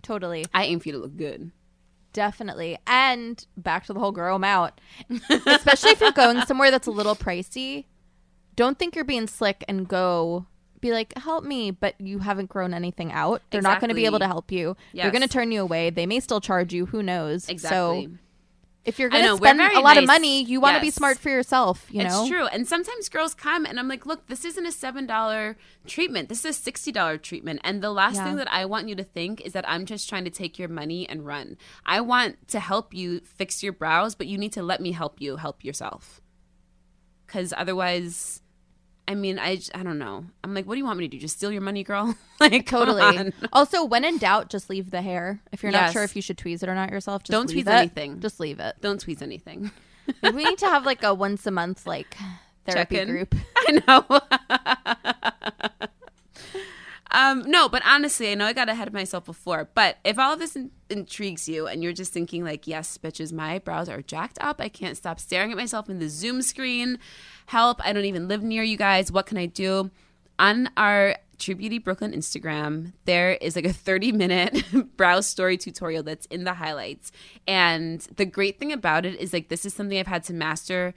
[0.04, 0.46] Totally.
[0.54, 1.52] i aim for you to look good
[2.14, 2.78] Definitely.
[2.88, 4.80] And back to the whole grow 'em out.
[5.46, 7.86] Especially if you're going somewhere that's a little pricey,
[8.56, 10.46] don't think you're being slick and go
[10.80, 13.42] be like, help me, but you haven't grown anything out.
[13.50, 14.76] They're not going to be able to help you.
[14.94, 15.90] They're going to turn you away.
[15.90, 16.86] They may still charge you.
[16.88, 17.50] Who knows?
[17.50, 18.12] exactly So
[18.86, 21.30] If you're going to spend a lot of money, you want to be smart for
[21.30, 22.22] yourself, you know?
[22.22, 22.48] It's true.
[22.48, 25.56] And sometimes girls come and I'm like, look, this isn't a $7
[25.88, 26.28] treatment.
[26.28, 27.62] This is a $60 treatment.
[27.64, 28.26] And the last Yeah.
[28.26, 30.68] thing that I want you to think is that I'm just trying to take your
[30.68, 31.58] money and run.
[31.86, 35.22] I want to help you fix your brows, but you need to let me help
[35.22, 36.20] you help yourself.
[37.26, 38.42] Because otherwise,
[39.08, 40.26] I mean, I, I don't know.
[40.44, 41.20] I'm like, what do you want me to do?
[41.20, 42.16] Just steal your money, girl?
[42.40, 43.34] like, Totally.
[43.52, 45.42] Also, when in doubt, just leave the hair.
[45.52, 47.66] If you're not sure if you should tweeze it or not yourself, just Don't leave
[47.66, 47.76] tweeze it.
[47.76, 48.20] anything.
[48.22, 48.78] Just leave it.
[48.82, 49.72] Don't tweeze anything.
[50.22, 52.16] We need to have like a once a month like
[52.66, 53.36] therapy group.
[53.58, 54.06] I know.
[57.12, 59.70] um, no, but honestly, I know I got ahead of myself before.
[59.76, 63.32] But if all of this in- intrigues you and you're just thinking like, yes, bitches,
[63.32, 64.60] my brows are jacked up.
[64.60, 66.98] I can't stop staring at myself in the Zoom screen.
[67.48, 67.86] Help!
[67.86, 69.12] I don't even live near you guys.
[69.12, 69.92] What can I do?
[70.40, 74.64] On our True Beauty Brooklyn Instagram, there is like a 30 minute
[74.98, 77.12] brow story tutorial that's in the highlights.
[77.48, 80.94] And the great thing about it is like this is something I've had to master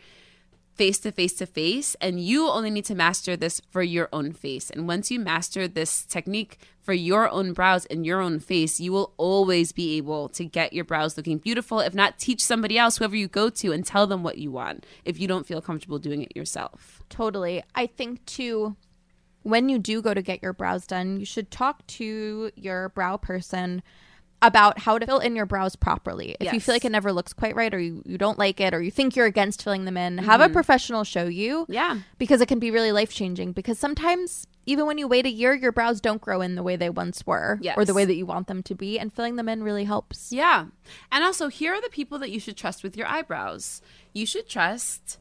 [0.76, 4.32] face to face to face and you only need to master this for your own
[4.32, 8.78] face and once you master this technique for your own brows and your own face
[8.78, 12.78] you will always be able to get your brows looking beautiful if not teach somebody
[12.78, 15.60] else whoever you go to and tell them what you want if you don't feel
[15.60, 17.62] comfortable doing it yourself Totally.
[17.74, 18.76] I think too,
[19.42, 23.16] when you do go to get your brows done, you should talk to your brow
[23.16, 23.82] person
[24.42, 26.36] about how to fill in your brows properly.
[26.38, 28.74] If you feel like it never looks quite right or you, you don't like it
[28.74, 30.52] or you think you're against filling them in, have a mm-hmm.
[30.52, 31.66] professional show you.
[31.68, 33.52] yeah Because it can be really life changing.
[33.52, 36.76] Because sometimes, even when you wait a year, your brows don't grow in the way
[36.76, 38.98] they once were or the way that you want them to be.
[38.98, 40.32] And filling them in really helps.
[40.32, 40.66] Yeah.
[41.10, 43.80] And also, here are the people that you should trust with your eyebrows.
[44.12, 45.18] You should trust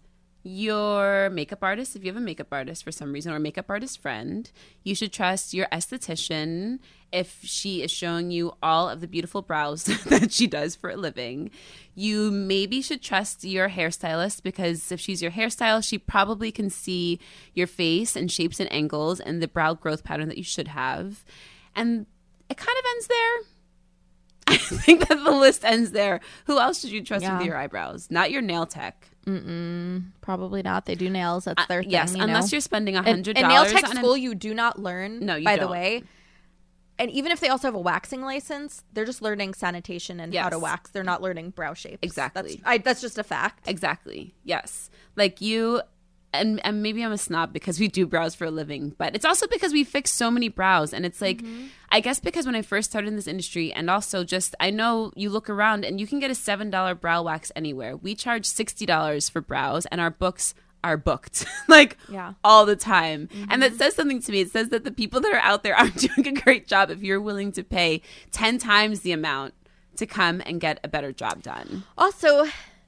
[0.48, 4.00] your makeup artist if you have a makeup artist for some reason or makeup artist
[4.00, 4.52] friend.
[4.84, 6.78] You should trust your esthetician
[7.12, 10.96] if she is showing you all of the beautiful brows that she does for a
[10.98, 11.50] living.
[11.96, 17.20] You maybe should trust your hairstylist because if she's your hairstylist, she probably can see
[17.56, 21.26] your face and shapes and angles and the brow growth pattern that you should have.
[21.76, 22.06] And
[22.52, 23.38] it kind of ends there.
[24.48, 26.20] I think that the list ends there.
[26.46, 27.38] Who else should you trust Yeah.
[27.40, 28.10] with your eyebrows?
[28.12, 29.10] Not your nail tech.
[30.22, 30.86] Probably not.
[30.86, 31.46] They do nails.
[31.46, 31.90] That's their thing.
[31.90, 32.56] Uh, yes, you unless know?
[32.56, 35.46] you're spending a hundred in nail tech school an- you do not learn No, you
[35.46, 35.72] by the don't.
[35.72, 36.04] way
[36.98, 40.48] and even if they also have a waxing license they're just learning sanitation and how
[40.50, 42.42] to wax they're not learning brow shapes Exactly.
[42.56, 44.34] that's, I, that's just a fact Exactly.
[44.44, 44.90] Yes.
[45.16, 45.82] Like you
[46.42, 49.26] and and maybe I'm a snob because we do brows for a living, but it's
[49.26, 51.68] also because we fix so many brows and it's like mm-hmm.
[51.90, 55.12] I guess because when I first started in this industry and also just I know
[55.16, 57.96] you look around and you can get a $7 brow wax anywhere.
[57.96, 62.34] We charge $60 for brows and our books are booked like Yeah.
[62.44, 63.30] all the time.
[63.50, 63.78] And that mm-hmm.
[63.78, 64.42] says something to me.
[64.42, 67.02] It says that the people that are out there aren't doing a great job if
[67.02, 69.54] you're willing to pay 10 times the amount
[69.98, 71.84] to come and get a better job done.
[71.98, 72.46] also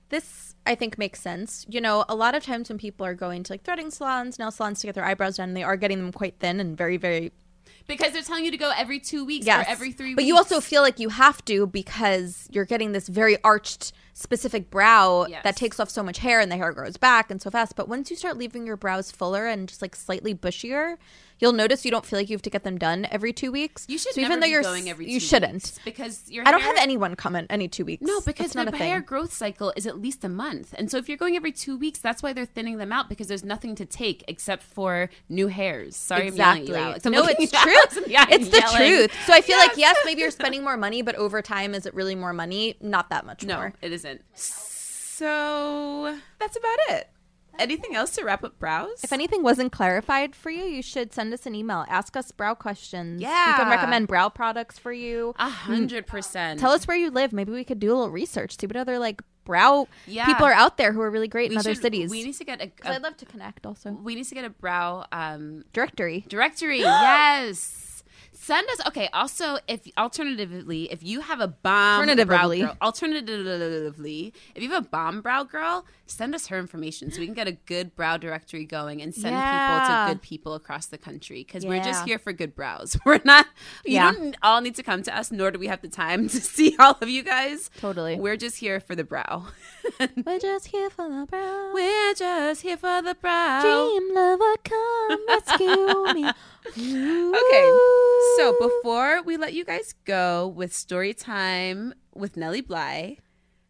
[0.09, 3.41] this i think makes sense you know a lot of times when people are going
[3.43, 6.11] to like threading salons nail salons to get their eyebrows done they are getting them
[6.11, 7.31] quite thin and very very
[7.87, 9.65] Because they're telling you to go every two weeks yes.
[9.65, 10.15] or every three weeks.
[10.17, 14.69] but you also feel like you have to because you're getting this very arched specific
[14.69, 15.43] brow Yes.
[15.43, 17.87] that takes off so much hair and the hair grows back and so fast but
[17.87, 20.97] once you start leaving your brows fuller and just like slightly bushier
[21.39, 23.85] you'll notice you don't feel like you have to get them done every two weeks
[23.87, 25.09] You should so never even though be you're going every.
[25.09, 28.19] you shouldn't weeks because your i don't have anyone come in any two weeks No,
[28.21, 28.87] because That's not the a thing.
[28.89, 31.77] hair growth cycle is at least a month, and so if you're going every two
[31.77, 35.47] weeks, that's why they're thinning them out because there's nothing to take except for new
[35.47, 35.95] hairs.
[35.95, 36.43] Sorry, Exactly.
[36.43, 37.05] I'm yelling you, Alex.
[37.05, 38.03] I'm no, it's true.
[38.07, 39.11] Yeah, it's the truth.
[39.25, 39.95] So I feel like Yes.
[39.95, 42.75] yes, maybe you're spending more money, but over time, is it really more money?
[42.81, 43.73] Not that much No, more.
[43.81, 44.21] it isn't.
[44.35, 47.09] So that's about it.
[47.59, 49.03] Anything else to wrap up brows?
[49.03, 51.85] If anything wasn't clarified for you, you should send us an email.
[51.89, 53.21] Ask us brow questions.
[53.21, 53.51] Yeah.
[53.51, 55.33] we can recommend brow products for you.
[55.37, 56.59] a hundred percent.
[56.59, 57.33] Tell us where you live.
[57.33, 60.25] Maybe we could do a little research, see what other like brow Yeah.
[60.25, 62.09] people are out there who are really great in We other should- cities.
[62.11, 63.91] We need to get a, a I'd love to connect also.
[63.91, 66.25] we need to get a brow um Directory.
[66.27, 66.79] directory.
[66.81, 67.86] yes.
[68.39, 69.09] Send us okay.
[69.13, 74.87] Also, if alternatively, if you have a bomb brow girl, alternatively, if you have a
[74.87, 78.63] bomb brow girl, send us her information so we can get a good brow directory
[78.63, 79.51] going and send Yeah.
[79.51, 82.95] people to good people across the country because we're just here for good brows.
[83.05, 83.47] We're not.
[83.83, 84.11] You Yeah.
[84.11, 86.75] don't all need to come to us, nor do we have the time to see
[86.79, 87.69] all of you guys.
[87.79, 88.17] Totally.
[88.19, 89.47] We're just here for the brow.
[90.25, 91.71] We're just here for the brow.
[91.73, 93.61] We're just here for the brow.
[93.61, 96.29] Dream lover, come rescue me.
[96.69, 97.67] Okay,
[98.35, 103.17] so before we let you guys go with story time with Nellie Bly,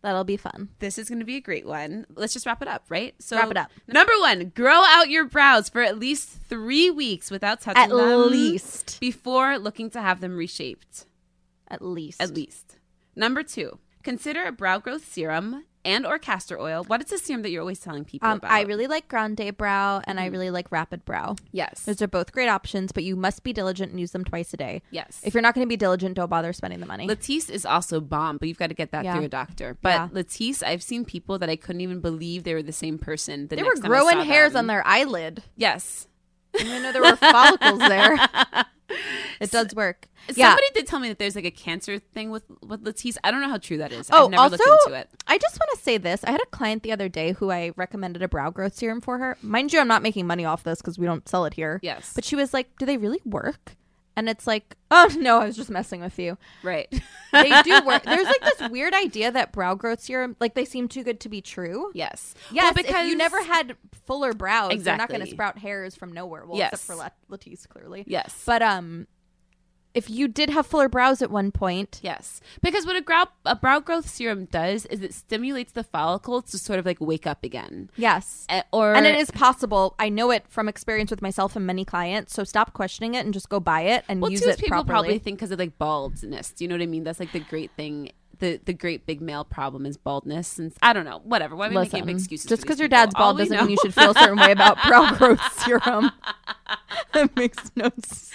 [0.04, 0.70] That'll be fun.
[0.80, 2.06] this is going to be a great one.
[2.16, 3.14] Let's just wrap it up, right?
[3.20, 3.72] So Wrap it up.
[3.88, 8.00] Number one, grow out your brows for at least three weeks without touching At them
[8.00, 9.00] At least.
[9.02, 11.06] before looking to have them reshaped.
[11.68, 12.22] At least.
[12.22, 12.78] At least.
[13.16, 16.84] Number two, consider a brow growth serum and or castor oil.
[16.86, 18.52] What is the serum that you're always telling people Um, about?
[18.52, 21.36] I really like Grande Brow and I really like Rapid Brow.
[21.52, 21.86] yes.
[21.86, 24.58] Those are both great options, but you must be diligent and use them twice a
[24.58, 24.82] day.
[24.92, 25.22] Yes.
[25.24, 27.08] If you're not going to be diligent, don't bother spending the money.
[27.08, 29.16] Latisse is also bomb, but you've got to get that Yeah.
[29.16, 29.78] through a doctor.
[29.82, 30.08] But Yeah.
[30.12, 33.48] Latisse, I've seen people that I couldn't even believe they were the same person.
[33.48, 34.60] The they were next time I growing hairs them.
[34.60, 35.44] on their eyelid.
[35.56, 36.08] Yes.
[36.54, 38.18] I didn't know there were follicles there.
[39.40, 40.08] It does work.
[40.34, 40.48] Yeah.
[40.48, 43.18] Somebody did tell me that there's like a cancer thing with with Latisse.
[43.24, 44.10] I don't know how true that is.
[44.12, 45.10] Oh, I've never also, looked into it.
[45.28, 46.24] I just want to say this.
[46.24, 49.20] I had a client the other day who I recommended a brow growth serum for
[49.20, 49.38] her.
[49.44, 51.80] Mind you, I'm not making money off this because we don't sell it here.
[51.84, 52.14] Yes.
[52.16, 53.76] But she was like, "Do they really work?"
[54.18, 56.92] And it's like, "Oh no, I was just messing with you." Right.
[57.34, 58.04] They do work.
[58.04, 61.30] There's like this weird idea that brow growth serum, like they seem too good to
[61.30, 61.92] be true.
[61.94, 62.34] yes.
[62.52, 65.94] Yes, Well, because if you never had fuller brows, they're not going to sprout hairs
[65.96, 66.46] from nowhere.
[66.46, 66.70] Well, Yes.
[66.74, 68.06] except for Lat- Latisse, clearly.
[68.08, 68.44] Yes.
[68.46, 69.08] But um,
[69.98, 73.56] if you did have fuller brows at one point, Yes, because what a brow a
[73.56, 77.44] brow growth serum does is it stimulates the follicles to sort of like wake up
[77.44, 77.90] again.
[77.98, 79.96] yes, Uh, or and it is possible.
[80.00, 82.34] I know it from experience with myself and many clients.
[82.34, 84.90] So stop questioning it and just go buy it and well, use it people properly.
[84.90, 86.52] probably think because of like baldness.
[86.52, 87.04] Do you know what I mean?
[87.04, 88.12] That's like the great thing.
[88.40, 91.56] The, the great big male problem is baldness, and I don't know, whatever.
[91.56, 92.48] Why making up Listen, excuses?
[92.48, 92.98] just because your people?
[93.06, 96.12] dad's bald we doesn't mean you should feel a certain way about brow growth serum.
[97.14, 98.34] that makes no sense.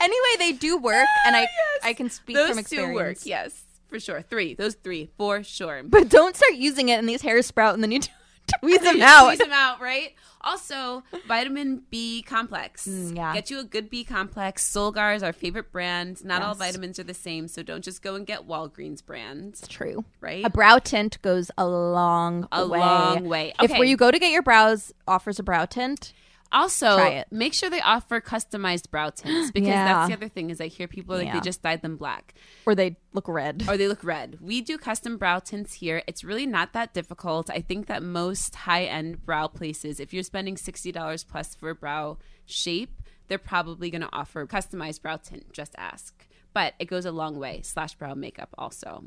[0.00, 1.46] anyway, they do work, and I
[1.82, 2.94] I can speak Those from two experience.
[2.94, 4.22] work, yes, for sure.
[4.22, 5.82] Three, those three, for sure.
[5.84, 8.00] But don't start using it and these hairs sprout and then you
[8.62, 9.24] tweeze them out.
[9.26, 10.14] Squeeze them out, right?
[10.42, 12.86] Also, vitamin B complex.
[12.86, 13.32] Mm, yeah.
[13.32, 14.62] Get you a good B complex.
[14.70, 16.22] Solgar is our favorite brand.
[16.24, 19.58] Not all vitamins are the same, so don't just go and get Walgreens brand.
[19.68, 20.04] True.
[20.20, 20.44] Right?
[20.44, 22.78] A brow tint goes a long A way.
[22.78, 23.54] long way.
[23.62, 26.12] If where you go to get your brows offers a brow tint,
[26.54, 29.84] Also, make sure they offer customized brow tints because Yeah.
[29.84, 31.34] that's the other thing is I hear people like Yeah.
[31.34, 32.34] they just dyed them black
[32.64, 33.64] or they look red.
[33.68, 34.38] or they look red.
[34.40, 36.02] We do custom brow tints here.
[36.06, 37.50] It's really not that difficult.
[37.50, 41.70] I think that most high end brow places, if you're spending sixty dollars plus for
[41.70, 45.52] a brow shape, they're probably going to offer customized brow tint.
[45.52, 46.14] Just ask.
[46.52, 47.62] But it goes a long way.
[47.62, 49.04] Slash brow makeup also.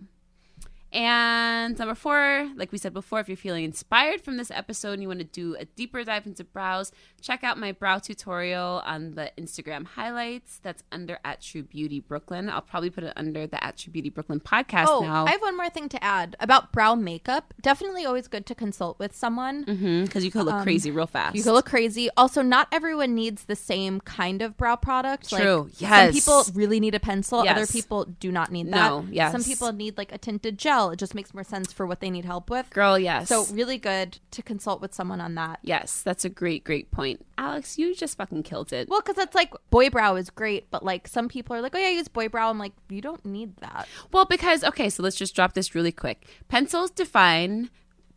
[0.97, 5.01] And number four, like we said before, if you're feeling inspired from this episode and
[5.03, 6.91] you want to do a deeper dive into brows,
[7.21, 10.59] check out my brow tutorial on the Instagram highlights.
[10.63, 12.49] That's under at True Beauty Brooklyn.
[12.49, 15.27] I'll probably put it under the at True Beauty Brooklyn podcast Oh, now.
[15.27, 17.53] I have one more thing to add about brow makeup.
[17.61, 19.65] Definitely always good to consult with someone.
[20.03, 21.33] because you could look crazy real fast.
[21.33, 22.09] Um, You can look crazy.
[22.17, 25.29] Also, not everyone needs the same kind of brow product.
[25.29, 25.65] True.
[25.65, 26.07] Like, Yes.
[26.07, 27.39] Some people really need a pencil.
[27.47, 28.89] Other people do not need that.
[28.89, 29.31] No, yes.
[29.31, 30.86] Some people need like a tinted gel.
[30.89, 32.69] It just makes more sense for what they need help with.
[32.69, 33.29] Girl, yes.
[33.29, 35.59] So really good to consult with someone on that.
[35.63, 37.25] yes, that's a great, great point.
[37.38, 38.89] Alex, you just fucking killed it.
[38.89, 41.77] Well, because it's like boy brow is great, but like some people are like, oh
[41.77, 42.49] yeah, I use boy brow.
[42.49, 43.88] I'm like, you don't need that.
[44.11, 46.27] Well, because okay, so let's just drop this really quick.
[46.47, 47.69] Pencils define,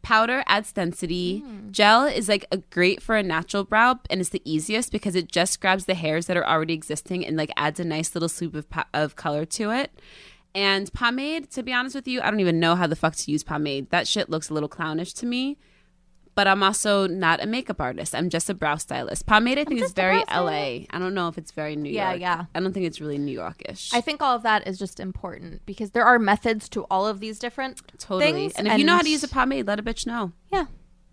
[0.02, 1.40] powder adds density.
[1.40, 1.70] Hmm.
[1.70, 5.30] Gel is like a great for a natural brow, and it's the easiest because it
[5.30, 8.54] just grabs the hairs that are already existing and like adds a nice little swoop
[8.54, 9.92] of of color to it.
[10.55, 13.30] And pomade, to be honest with you, I don't even know how the fuck to
[13.30, 13.90] use pomade.
[13.90, 15.59] That shit looks a little clownish to me.
[16.36, 18.14] But I'm also not a makeup artist.
[18.14, 19.26] I'm just a brow stylist.
[19.26, 20.86] Pomade, I think, is very LA.
[20.88, 22.20] I don't know if it's very New Yeah, York.
[22.20, 22.36] yeah.
[22.38, 22.44] yeah.
[22.55, 23.92] I don't think it's really New Yorkish.
[23.92, 27.20] I think all of that is just important because there are methods to all of
[27.20, 28.03] these different things.
[28.05, 28.32] Totally.
[28.32, 28.53] things.
[28.55, 30.32] and if you know how to use a pomade, let a bitch know.
[30.53, 30.66] yeah,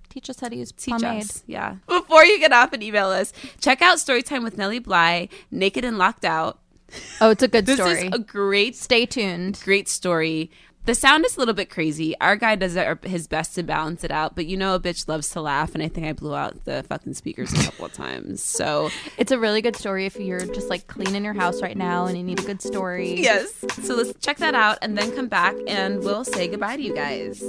[0.07, 1.23] teach us how to use Teach pomade.
[1.23, 1.43] us.
[1.47, 1.77] Yeah.
[1.87, 5.97] Before you get off and email us, check out Storytime with Nellie Bly, Naked and
[5.97, 6.59] Locked Out.
[7.21, 8.07] Oh, it's a good This story.
[8.07, 9.59] is a great, Stay tuned.
[9.63, 10.51] great story.
[10.85, 12.15] The sound is a little bit crazy.
[12.21, 15.27] Our guy does his best to balance it out, but you know a bitch loves
[15.31, 18.41] to laugh, and I think I blew out the fucking speakers a couple of times.
[18.41, 22.05] So It's a really good story if you're just like cleaning your house right now
[22.05, 23.19] and you need a good story.
[23.19, 23.51] yes,
[23.83, 26.95] so let's check that out, and then come back, and we'll say goodbye to you
[26.95, 27.43] guys.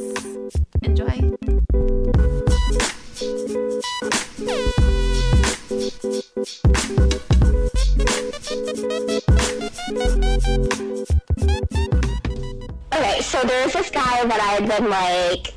[0.82, 1.36] Enjoy.
[12.92, 15.54] Okay, so there was this guy that I had been like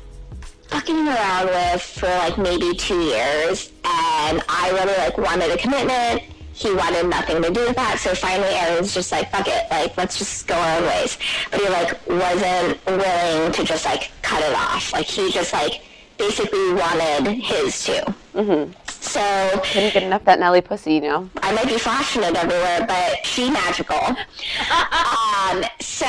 [0.68, 6.22] fucking around with for like maybe two years, and I really like wanted a commitment.
[6.54, 9.66] He wanted nothing to do with that, so finally I was just like, fuck it,
[9.70, 11.18] like let's just go our own ways.
[11.50, 14.92] But he like wasn't willing to just like cut it off.
[14.92, 15.82] Like he just like
[16.18, 18.02] basically wanted his too.
[18.34, 18.72] Mm-hmm.
[19.02, 21.28] So Couldn't get enough that Nelly pussy, you know.
[21.42, 23.98] I might be flashing it everywhere, but she magical.
[23.98, 26.06] um, so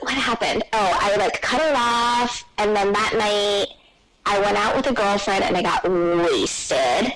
[0.00, 0.64] what happened?
[0.72, 3.68] Oh, I like cut it off, and then that night
[4.26, 7.14] I went out with a girlfriend and I got wasted.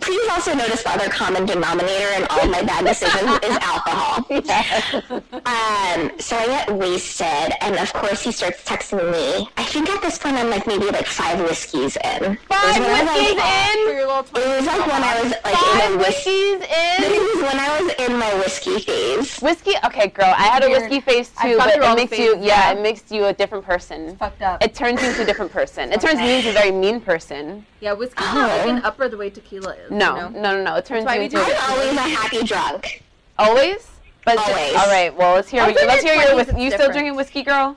[0.00, 4.24] Please also notice the other common denominator in all of my bad decisions is alcohol.
[5.44, 9.48] Um, so I get wasted, and of course he starts texting me.
[9.56, 12.36] I think at this point I'm like maybe like five whiskeys in.
[12.48, 14.42] Five It was when I whiskeys in?
[14.42, 16.30] It was like when I was like in Five a whiskey.
[16.30, 17.02] whiskeys in?
[17.14, 19.38] This is when I was in my whiskey phase.
[19.40, 19.72] Whiskey?
[19.84, 20.32] Okay, girl.
[20.36, 22.72] I had a whiskey phase too, but it makes you, yeah, yeah.
[22.72, 24.16] it makes you a different person.
[24.16, 24.62] Fucked up.
[24.62, 25.92] It turns you into a different person.
[25.92, 27.66] It turns me into a very mean person.
[27.80, 29.63] yeah, whiskey's not like an upper the way tequila is.
[29.90, 30.28] No, you know?
[30.28, 30.74] no, no, no.
[30.76, 31.56] It turns why we into do a, it.
[31.60, 33.02] I'm always a happy drunk.
[33.38, 33.90] always.
[34.24, 34.74] But Always.
[34.74, 35.14] all right.
[35.14, 35.62] Well, let's hear.
[35.62, 36.32] Also, let's hear your your.
[36.32, 37.76] 20s, Whis- it's you still drinking whiskey, girl?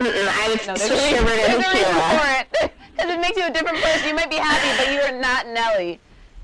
[0.00, 2.72] Mm-mm, I would No, switch there's a reason, over there's a reason for it.
[2.98, 4.08] Because it makes you a different person.
[4.08, 6.00] You might be happy, but you are not Nelly.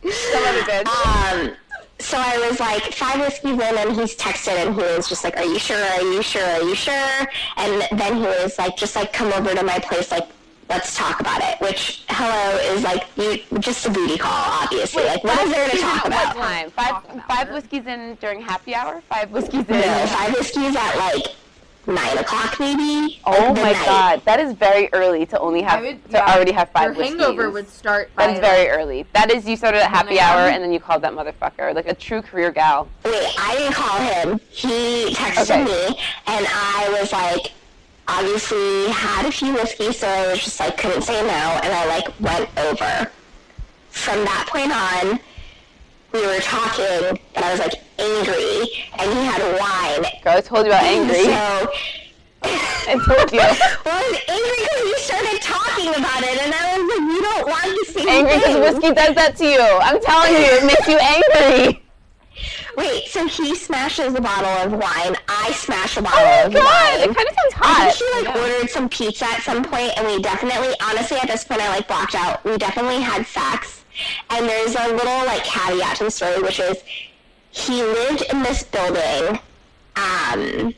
[0.09, 0.87] Some other bitch.
[0.87, 1.57] Um,
[1.99, 5.37] so I was like five whiskeys in, and he's texted, and he was just like,
[5.37, 5.77] "Are you sure?
[5.85, 6.45] Are you sure?
[6.45, 7.27] Are you sure?"
[7.57, 10.29] And then he was like, "Just like come over to my place, like
[10.69, 15.05] let's talk about it." Which hello is like you, just a booty call, obviously.
[15.05, 16.37] like what is there to talk At about?
[16.37, 16.71] what time?
[16.71, 19.03] Five, five whiskeys in during happy hour.
[19.09, 19.81] Five whiskeys in.
[19.81, 21.27] No, five whiskeys at like
[21.87, 23.21] nine o'clock, maybe.
[23.27, 23.85] Oh my night.
[23.85, 26.33] god, that is very early to only have would- to yeah.
[26.35, 27.53] already have five Your hangover whiskeys.
[27.55, 28.15] would start.
[28.17, 29.05] by, That's very early.
[29.13, 31.95] That is you started at happy hour and then you called that motherfucker like a
[31.95, 32.89] true career gal.
[33.05, 34.41] Wait, I didn't call him.
[34.51, 35.65] He texted Okay.
[35.65, 37.53] me, and I was like,
[38.09, 41.87] obviously had a few whiskeys, so I was just like, couldn't say no, and I
[41.87, 43.11] like went over.
[43.91, 45.21] From that point on,
[46.13, 50.11] we were talking, and I was like angry, and he had wine.
[50.23, 51.25] Girl, I told you about angry.
[51.25, 51.73] So,
[52.87, 53.39] I told you.
[53.85, 57.23] well, I was angry because we started talking about it, and I was like, you
[57.23, 59.61] don't want to same angry because whiskey does that to you.
[59.61, 61.84] I'm telling you, it makes you angry.
[62.77, 66.53] Wait, so he smashes a bottle of wine, I smash a bottle Oh my of
[66.53, 67.11] god, wine.
[67.11, 67.87] it kind of sounds hot.
[67.87, 71.29] I think she like ordered some pizza at some point, and we definitely, honestly, at
[71.29, 72.45] this point, I like blocked out.
[72.45, 73.85] We definitely had sex,
[74.31, 76.83] and there's a little like caveat to the story, which is
[77.51, 79.39] he lived in this building,
[79.97, 80.75] um,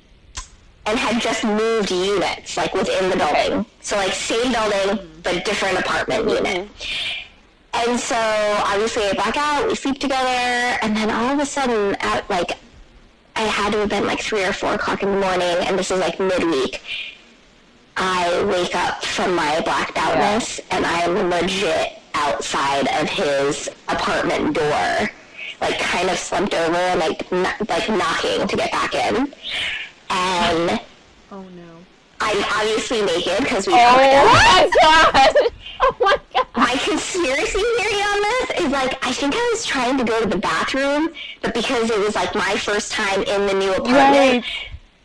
[0.89, 3.65] and had just moved units like within the building.
[3.81, 6.69] So like same building but different apartment unit.
[7.77, 8.17] And so
[8.65, 12.53] obviously I black out, we sleep together, and then all of a sudden, at like
[13.37, 15.91] I had to have been like three or four o'clock in the morning, and this
[15.91, 16.81] is like midweek.
[17.97, 24.55] I wake up from my blacked outness, and I am legit outside of his apartment
[24.55, 25.11] door,
[25.61, 29.33] like kind of slumped over and like kn- like knocking to get back in.
[30.11, 30.81] And
[31.31, 31.76] Oh no.
[32.21, 35.35] I'm obviously naked because we Oh my god.
[35.79, 36.47] Oh my god.
[36.57, 40.27] My conspiracy theory on this is like I think I was trying to go to
[40.27, 41.11] the bathroom,
[41.43, 44.45] but because it was like my first time in the new apartment, Right.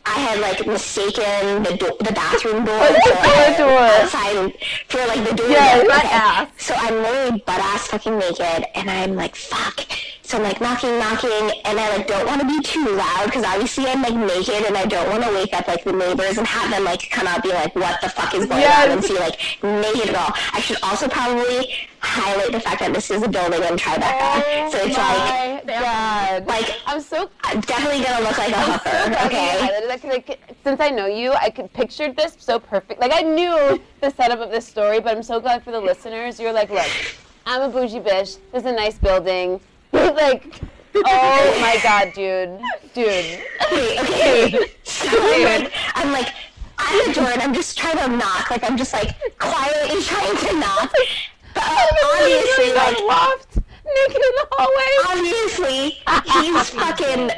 [0.04, 3.78] I had like mistaken the do- the bathroom door for like, door door.
[3.78, 4.52] outside
[4.88, 5.48] for like the door.
[5.48, 6.48] Yeah, butt ass.
[6.58, 9.80] So I'm literally butt ass fucking naked, and I'm like fuck.
[10.22, 13.44] So I'm like knocking, knocking, and I like don't want to be too loud because
[13.44, 16.46] obviously I'm like naked, and I don't want to wake up like the neighbors and
[16.46, 18.86] have them like come out and be like, what the fuck is going Yes.
[18.86, 20.34] on, and see like naked at all.
[20.52, 21.72] I should also probably
[22.02, 25.66] highlight the fact that this is a building in Tribeca, oh so it's like Oh
[25.80, 26.46] god.
[26.46, 27.30] like I'm so
[27.60, 29.26] definitely gonna look like a hooker.
[29.26, 29.48] Okay.
[29.58, 33.00] highlighted that 'cause I could- since I know you, I could pictured this so perfect.
[33.00, 36.38] Like I knew the setup of this story, but I'm so glad for the listeners.
[36.40, 36.90] You're like, look,
[37.46, 38.38] I'm a bougie bitch.
[38.52, 39.60] This is a nice building.
[39.92, 40.60] like,
[40.94, 42.58] oh my god, dude,
[42.94, 43.40] dude.
[43.70, 44.58] Wait, okay.
[44.84, 46.28] So I'm like, I'm like,
[46.78, 48.50] I'm the door and I'm just trying to knock.
[48.50, 50.92] Like I'm just like quietly trying to knock.
[51.56, 54.92] Obviously, like loft, naked in the hallway.
[55.10, 55.98] obviously,
[56.32, 57.30] he's fucking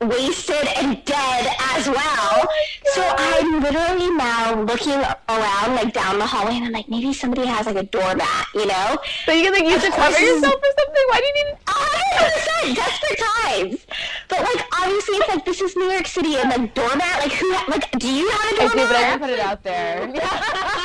[0.00, 1.96] wasted and dead as well.
[1.96, 7.12] Oh so I'm literally now looking around like down the hallway and I'm like, maybe
[7.12, 8.98] somebody has like a doormat, you know?
[9.24, 11.04] So you can like use to Of cover yourself or something.
[11.08, 11.56] Why do you need?
[11.66, 13.86] A hundred desperate times.
[14.28, 17.50] But like obviously it's like this is New York City and like doormat, like who
[17.68, 18.76] like do you have a doormat?
[18.76, 20.06] I do, but I didn't put it out there.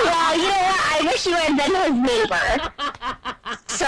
[0.00, 0.80] Okay, well, you know what?
[0.92, 3.56] I wish you had been his neighbor.
[3.66, 3.86] So,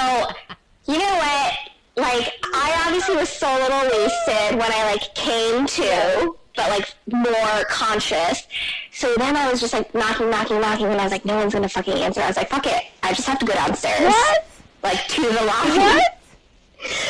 [0.87, 1.55] you know what?
[1.97, 7.65] Like, I obviously was so little wasted when I like came to, but like more
[7.69, 8.47] conscious.
[8.93, 11.53] So then I was just like knocking, knocking, knocking, and I was like, no one's
[11.53, 12.21] gonna fucking answer.
[12.23, 14.01] I was like, fuck it, I just have to go downstairs.
[14.01, 14.47] What?
[14.83, 15.79] Like to the lobby.
[15.79, 16.19] What?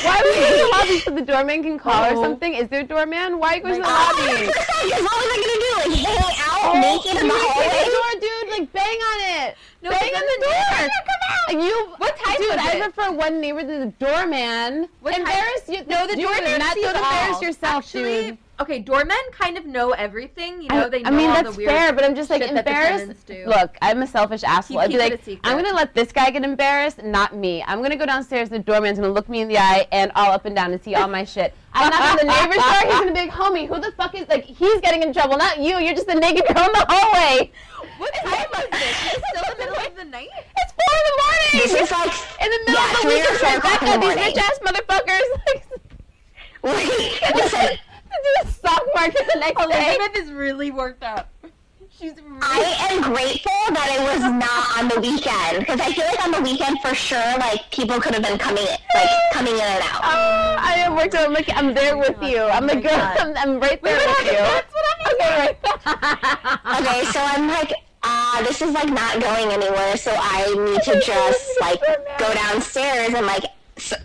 [0.02, 2.22] Why would you go to the lobby so the doorman can call or oh.
[2.22, 2.54] something?
[2.54, 3.38] Is there a doorman?
[3.38, 4.22] Why go to the lobby?
[4.22, 5.72] 100%, because what was I gonna do?
[5.80, 7.84] Like hang out naked in the You kick hallway?
[7.84, 8.41] the door, dude.
[8.58, 9.56] Like bang on it.
[9.82, 10.88] No, bang on the door.
[10.88, 11.64] come out.
[11.64, 11.94] You.
[11.98, 12.82] What type dude, I it?
[12.82, 14.88] prefer one neighbor than the doorman.
[15.00, 15.84] What Embarrass you.
[15.86, 17.42] No, the you doorman not sees don't embarrass all.
[17.42, 18.38] yourself, Actually, dude.
[18.60, 20.62] okay, doormen kind of know everything.
[20.62, 22.30] You know, I, they know I mean, all that's the weird fair, but I'm just
[22.30, 23.30] like shit that the embarrassed.
[23.46, 24.78] Look, I'm a selfish asshole.
[24.80, 27.62] I'd be like, I'm gonna let this guy get embarrassed, not me.
[27.66, 28.48] I'm gonna go downstairs.
[28.48, 30.94] The doorman's gonna look me in the eye and all up and down and see
[30.94, 31.54] all my shit.
[31.74, 32.72] I'm not on the neighbor's door.
[32.84, 34.44] He's gonna be like, homie, who the fuck is like?
[34.44, 35.78] He's getting in trouble, not you.
[35.78, 37.50] You're just a naked girl in the hallway.
[38.02, 38.96] What time was this?
[39.14, 40.28] It's still the middle of the night.
[40.58, 41.52] It's four in the morning.
[41.62, 43.30] This is like in the middle yeah, of the three week.
[43.30, 44.34] or It's four like, o'clock in the Becca, these morning.
[44.34, 45.28] rich ass motherfuckers.
[46.64, 47.60] Like, Wait, listen.
[47.60, 49.96] to do a stock market the next day.
[49.96, 51.28] Elizabeth is really worked up.
[51.90, 56.06] She's really I am grateful that it was not on the weekend because I feel
[56.06, 59.60] like on the weekend for sure, like people could have been coming, like coming in
[59.60, 60.00] and out.
[60.04, 61.26] Oh, I am worked out.
[61.26, 62.38] I'm like, I'm oh there with you.
[62.42, 62.94] I'm the girl.
[63.18, 64.32] I'm, I'm right there with you.
[64.38, 66.80] That's what I'm Okay, right.
[66.80, 67.72] Okay, so I'm like,
[68.04, 71.80] ah, this is like not going anywhere, so I need to just like
[72.18, 73.44] go downstairs and like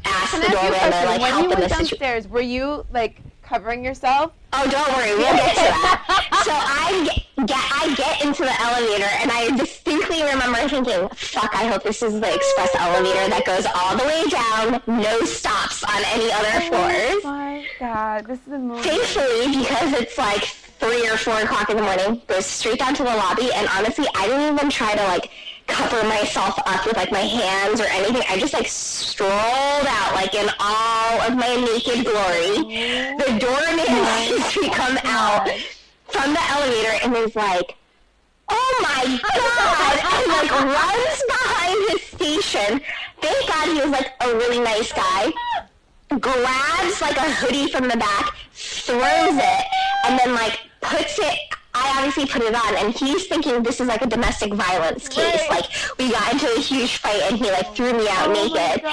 [0.05, 1.69] ask Can the I ask you a doorman to like When help you in went
[1.69, 4.33] this downstairs, were you like covering yourself?
[4.53, 6.43] Oh, don't worry, we'll get to that.
[6.45, 11.53] so I get, get I get into the elevator and I distinctly remember thinking, "Fuck!
[11.55, 15.83] I hope this is the express elevator that goes all the way down, no stops
[15.83, 18.87] on any other floors." my god, this is a movie.
[18.87, 23.03] Thankfully, because it's like three or four o'clock in the morning, goes straight down to
[23.03, 25.31] the lobby, and honestly, I didn't even try to like
[25.67, 28.23] cover myself up with like my hands or anything.
[28.29, 33.15] I just like strolled out like in all of my naked glory.
[33.17, 33.85] The doorman
[34.27, 35.49] sees me come out
[36.07, 37.75] from the elevator and is like,
[38.49, 42.81] "Oh my god!" and like runs behind his station.
[43.21, 45.33] Thank God he was like a really nice guy
[46.19, 49.65] grabs like a hoodie from the back, throws it,
[50.05, 51.39] and then like puts it.
[51.73, 55.47] I obviously put it on, and he's thinking this is like a domestic violence case.
[55.49, 55.65] Like
[55.99, 58.83] we got into a huge fight, and he like threw me out oh naked.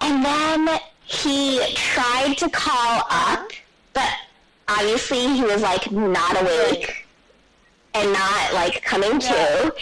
[0.00, 3.50] And then he tried to call up,
[3.92, 4.10] but
[4.68, 7.06] obviously he was like not awake
[7.94, 9.74] and not like coming to.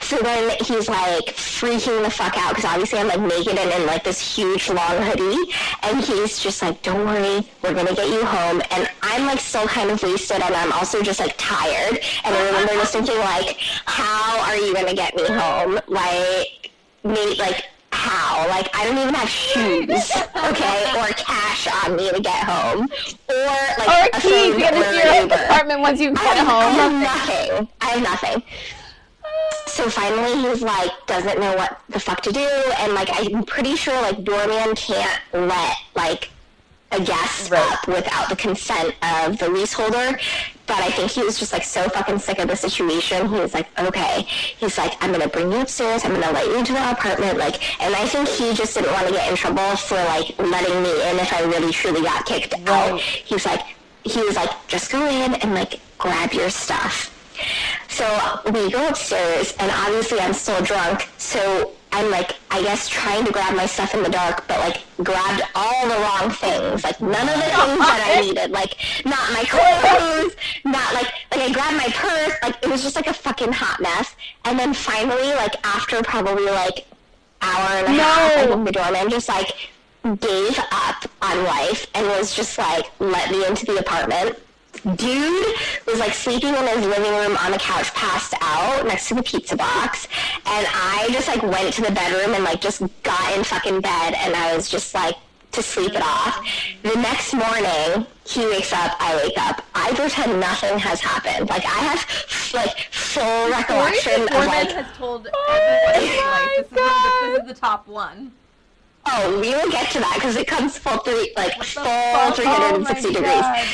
[0.00, 3.86] So then he's like freaking the fuck out because obviously I'm like naked and in
[3.86, 8.24] like this huge long hoodie, and he's just like, "Don't worry, we're gonna get you
[8.24, 11.98] home." And I'm like still kind of wasted, and I'm also just like tired.
[12.24, 15.80] And I remember just thinking like, "How are you gonna get me home?
[15.88, 16.70] Like,
[17.02, 18.46] me like." How?
[18.48, 22.86] Like, I don't even have shoes, okay, or cash on me to get home,
[23.28, 23.34] or
[23.78, 26.50] like Or a keys to get into your apartment once you I get have, I
[26.50, 26.74] home.
[26.74, 27.68] have nothing.
[27.80, 28.42] I have nothing.
[29.66, 33.76] So finally, he's like, doesn't know what the fuck to do, and like, I'm pretty
[33.76, 36.30] sure like doorman can't let like
[36.92, 40.18] a guest up without the consent of the leaseholder.
[40.66, 43.28] But I think he was just like so fucking sick of the situation.
[43.28, 44.22] He was like, okay.
[44.22, 46.04] He's like, I'm gonna bring you upstairs.
[46.04, 47.38] I'm gonna let you into the apartment.
[47.38, 50.82] Like, and I think he just didn't want to get in trouble for like letting
[50.82, 53.00] me in if I really truly got kicked out.
[53.00, 53.62] he was like,
[54.04, 57.12] he was like, just go in and like grab your stuff.
[57.88, 58.06] So
[58.52, 61.08] we go upstairs, and obviously I'm still drunk.
[61.18, 64.82] So I'm like, I guess trying to grab my stuff in the dark, but like
[65.02, 66.84] grabbed all the wrong things.
[66.84, 68.50] Like none of the oh things that I needed.
[68.50, 72.34] Like not my clothes, not like like I grabbed my purse.
[72.42, 74.14] Like it was just like a fucking hot mess.
[74.44, 76.86] And then finally, like after probably like
[77.40, 79.54] hour and a half, I think the doorman just like
[80.02, 84.38] gave up on life and was just like, let me into the apartment.
[84.96, 85.54] Dude
[85.86, 89.22] was like sleeping in his living room on the couch, passed out next to the
[89.22, 90.06] pizza box,
[90.44, 94.14] and I just like went to the bedroom and like just got in fucking bed,
[94.14, 95.16] and I was just like
[95.52, 96.44] to sleep it off.
[96.82, 99.64] The next morning, he wakes up, I wake up.
[99.74, 101.48] I pretend nothing has happened.
[101.48, 102.06] Like I have
[102.54, 104.70] like full recollection of like.
[104.72, 106.50] has told oh everyone in his life.
[106.56, 108.32] This is, the, this is the top one.
[109.08, 113.12] Oh, we will get to that because it comes full three, like full 360 Oh
[113.12, 113.40] degrees.
[113.40, 113.66] God.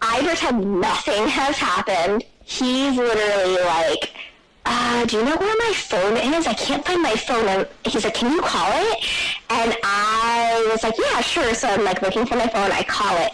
[0.00, 2.24] I pretend nothing has happened.
[2.44, 4.12] He's literally like,
[4.64, 6.46] uh, do you know where my phone is?
[6.46, 7.46] I can't find my phone.
[7.46, 9.04] And he's like, can you call it?
[9.48, 11.54] And I was like, yeah, sure.
[11.54, 12.72] So I'm like looking for my phone.
[12.72, 13.32] I call it.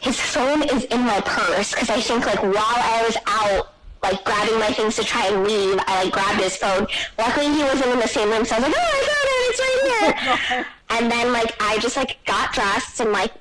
[0.00, 4.24] His phone is in my purse because I think like while I was out like
[4.24, 6.86] grabbing my things to try and leave, I like grabbed his phone.
[7.18, 9.48] Luckily he wasn't in the same room, so I was like, oh, I found it.
[9.48, 10.66] It's right here.
[10.90, 13.32] and then like I just like got dressed and like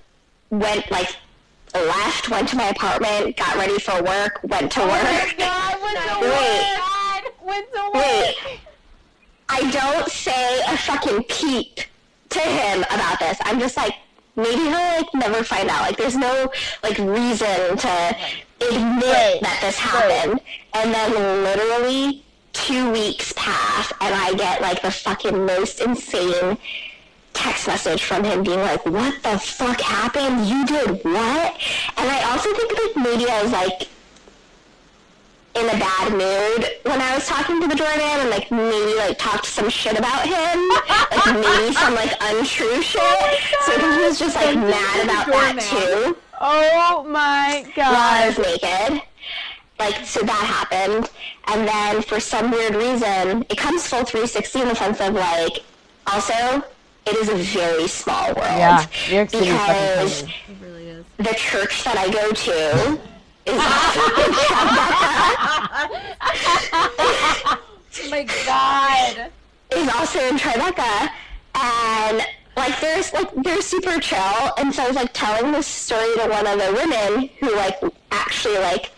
[0.49, 1.15] went like
[1.79, 5.35] left, went to my apartment, got ready for work, went to oh work.
[5.37, 6.77] God, went to Wait.
[6.77, 7.45] work.
[7.45, 7.93] Went to work.
[7.93, 8.59] Wait.
[9.49, 11.79] I don't say a fucking peep
[12.29, 13.37] to him about this.
[13.41, 13.93] I'm just like,
[14.35, 15.81] maybe he'll like never find out.
[15.81, 16.51] Like there's no
[16.83, 18.17] like reason to
[18.61, 20.39] admit that this happened.
[20.73, 22.23] And then literally
[22.53, 26.57] two weeks pass and I get like the fucking most insane
[27.35, 30.47] text message from him being like, "What the fuck happened?
[30.47, 31.55] You did what?"
[31.97, 33.87] And I also think like maybe I was like
[35.55, 39.17] in a bad mood when I was talking to the doorman and like maybe like
[39.17, 40.69] talked some shit about him,
[41.15, 43.01] like maybe some like untrue shit.
[43.63, 48.33] so I think he was just like mad about that too Oh my while I
[48.33, 48.37] god.
[48.37, 49.01] was naked.
[49.79, 50.31] Like, so that
[50.69, 51.09] happened.
[51.47, 55.59] And then for some weird reason, it comes full 360 in the sense of like,
[56.07, 56.63] also,
[57.07, 58.57] it is a very small world.
[58.57, 61.05] Yeah, New York City is fucking because tiny.
[61.17, 62.99] the church that I go to
[63.45, 63.55] is
[67.95, 69.31] also Oh my god.
[69.71, 71.09] is also in Tribeca,
[71.55, 72.21] and
[72.57, 76.27] like there's like they're super chill, and so I was like telling this story to
[76.27, 77.79] one of the women who like
[78.11, 78.91] actually like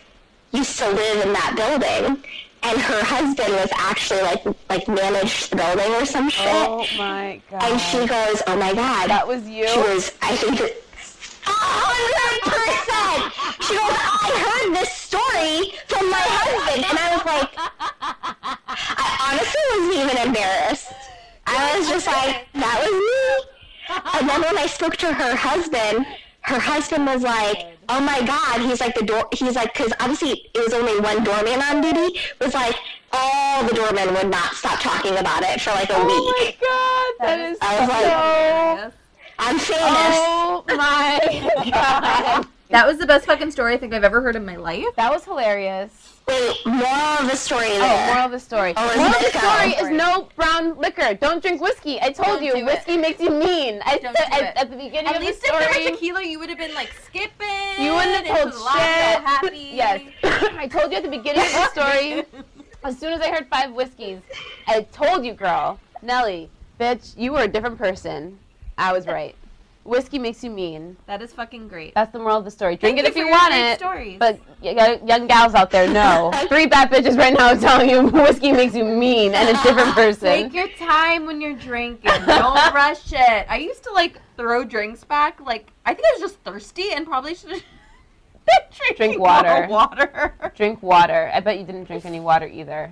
[0.52, 2.22] used to live in that building,
[2.62, 7.40] and her husband was actually like like managed the building or some shit, Oh my
[7.50, 7.62] god.
[7.62, 9.66] and she goes, "Oh my god, That was you?
[9.68, 10.60] She was, I think.
[10.60, 13.32] A oh, hundred percent.
[13.64, 17.50] She goes, I heard this story from my husband, and I was like,
[18.68, 20.92] I honestly wasn't even embarrassed.
[21.46, 24.18] I was just like, that was me.
[24.20, 26.06] And then when I spoke to her husband,
[26.42, 30.50] her husband was like, oh my god, he's like the door, he's like, because obviously
[30.54, 32.76] it was only one doorman on duty, was like,
[33.12, 36.08] all the doormen would not stop talking about it for like a week.
[36.10, 37.26] Oh my god.
[37.26, 38.92] That is I was like, so.
[39.38, 39.82] I'm famous.
[39.82, 42.46] Oh my god.
[42.70, 44.84] That was the best fucking story I think I've ever heard in my life.
[44.96, 46.17] That was hilarious.
[46.28, 48.74] Wait, oh, moral of the story Oh, moral of the story.
[48.76, 49.32] Oh, moral of it?
[49.32, 51.14] the story is no brown liquor.
[51.14, 51.98] Don't drink whiskey.
[52.02, 52.64] I told Don't you, do it.
[52.66, 53.80] whiskey makes you mean.
[53.86, 54.56] I Don't said do at, it.
[54.58, 55.84] at the beginning At of least if there story.
[55.90, 57.82] was tequila, you would have been like skipping.
[57.84, 59.24] You wouldn't have and told to so shit.
[59.24, 59.58] happy.
[59.72, 60.02] Yes.
[60.58, 62.24] I told you at the beginning of the story.
[62.84, 64.20] as soon as I heard five whiskeys,
[64.66, 68.38] I told you, girl, Nelly, bitch, you were a different person.
[68.76, 69.34] I was right.
[69.88, 70.96] Whiskey makes you mean.
[71.06, 71.94] That is fucking great.
[71.94, 72.76] That's the moral of the story.
[72.76, 73.78] Drink Thank it if you you for your want great it.
[73.78, 74.18] stories.
[74.18, 76.30] But y- y- young gals out there, no.
[76.48, 80.28] Three bad bitches right now telling you whiskey makes you mean and a different person.
[80.28, 82.10] Take your time when you're drinking.
[82.26, 83.46] Don't rush it.
[83.48, 85.40] I used to like throw drinks back.
[85.40, 87.62] Like I think I was just thirsty and probably should have
[88.96, 89.48] Drink water.
[89.48, 90.34] more water.
[90.54, 91.30] Drink water.
[91.34, 92.90] I bet you didn't drink any water either.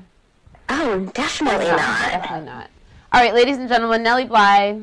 [0.68, 1.78] Oh, definitely not.
[2.10, 2.70] Definitely not.
[3.12, 4.82] All right, ladies and gentlemen, Nellie Bly.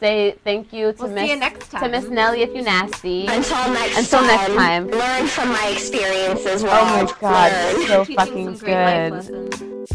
[0.00, 1.88] Say thank you to We'll see Miss you next to.
[1.88, 3.26] Miss Nellie if you nasty.
[3.26, 4.26] Until next Until time.
[4.28, 4.90] next time.
[4.90, 6.62] Learn from my experiences.
[6.62, 7.16] Oh my World.
[7.20, 7.86] god, Learn.
[7.88, 9.12] so Teaching fucking some great good.
[9.12, 9.88] lessons.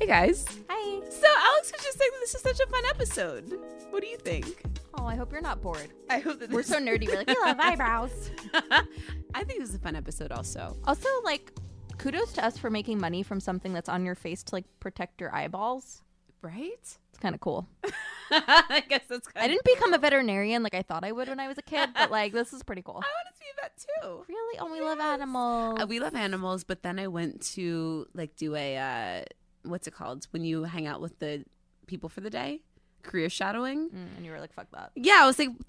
[0.00, 0.44] Hey guys.
[0.68, 1.00] Hi.
[1.10, 3.58] So Alex was just saying this is such a fun episode.
[3.90, 4.64] What do you think?
[4.98, 5.88] Oh, I hope you're not bored.
[6.08, 7.06] I hope that We're so nerdy.
[7.08, 8.30] We're like, we love eyebrows.
[9.34, 10.76] I think this is a fun episode also.
[10.84, 11.52] Also, like,
[11.98, 15.20] kudos to us for making money from something that's on your face to like protect
[15.20, 16.02] your eyeballs.
[16.42, 16.78] Right?
[16.82, 17.66] It's kind of cool.
[18.30, 21.40] I guess that's kind I didn't become a veterinarian like I thought I would when
[21.40, 22.94] I was a kid, but like this is pretty cool.
[22.96, 24.24] I want to see that too.
[24.28, 24.58] Really?
[24.60, 25.78] Oh, we love animals.
[25.80, 29.24] Uh, we love animals, but then I went to like do a uh,
[29.62, 31.44] what's it called when you hang out with the
[31.86, 32.60] people for the day,
[33.04, 33.90] career shadowing.
[33.90, 34.90] Mm, and you were like, fuck that.
[34.96, 35.50] Yeah, I was like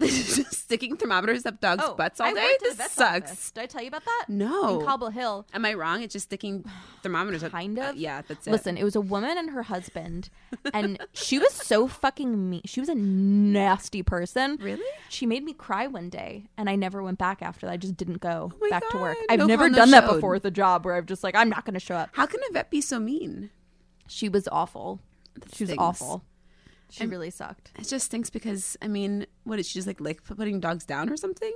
[0.50, 2.56] sticking thermometers up dogs' butts all Oh, I day.
[2.60, 3.30] This sucks.
[3.30, 3.50] office.
[3.52, 4.24] Did I tell you about that?
[4.28, 4.80] No.
[4.80, 5.46] In Cobble Hill.
[5.54, 6.02] Am I wrong?
[6.02, 6.64] It's just sticking
[7.02, 7.52] thermometers up.
[7.52, 7.96] Kind uh, of.
[7.96, 8.50] yeah, that's it.
[8.50, 10.30] Listen, it was a woman and her husband,
[10.74, 12.62] and she was so fucking mean.
[12.64, 14.56] She was a nasty person.
[14.60, 14.82] Really?
[15.08, 17.72] She made me cry one day, and I never went back after that.
[17.72, 19.16] I just didn't go Oh back to work.
[19.28, 20.14] I've No never done that showed.
[20.14, 22.10] before with a job where I've just like, I'm not going to show up.
[22.12, 23.50] How can a vet be so mean?
[24.08, 25.00] She was awful.
[25.52, 26.22] She was awful.
[26.90, 27.72] She really sucked.
[27.78, 31.08] It just stinks because I mean, what is she just like like putting dogs down
[31.10, 31.52] or something?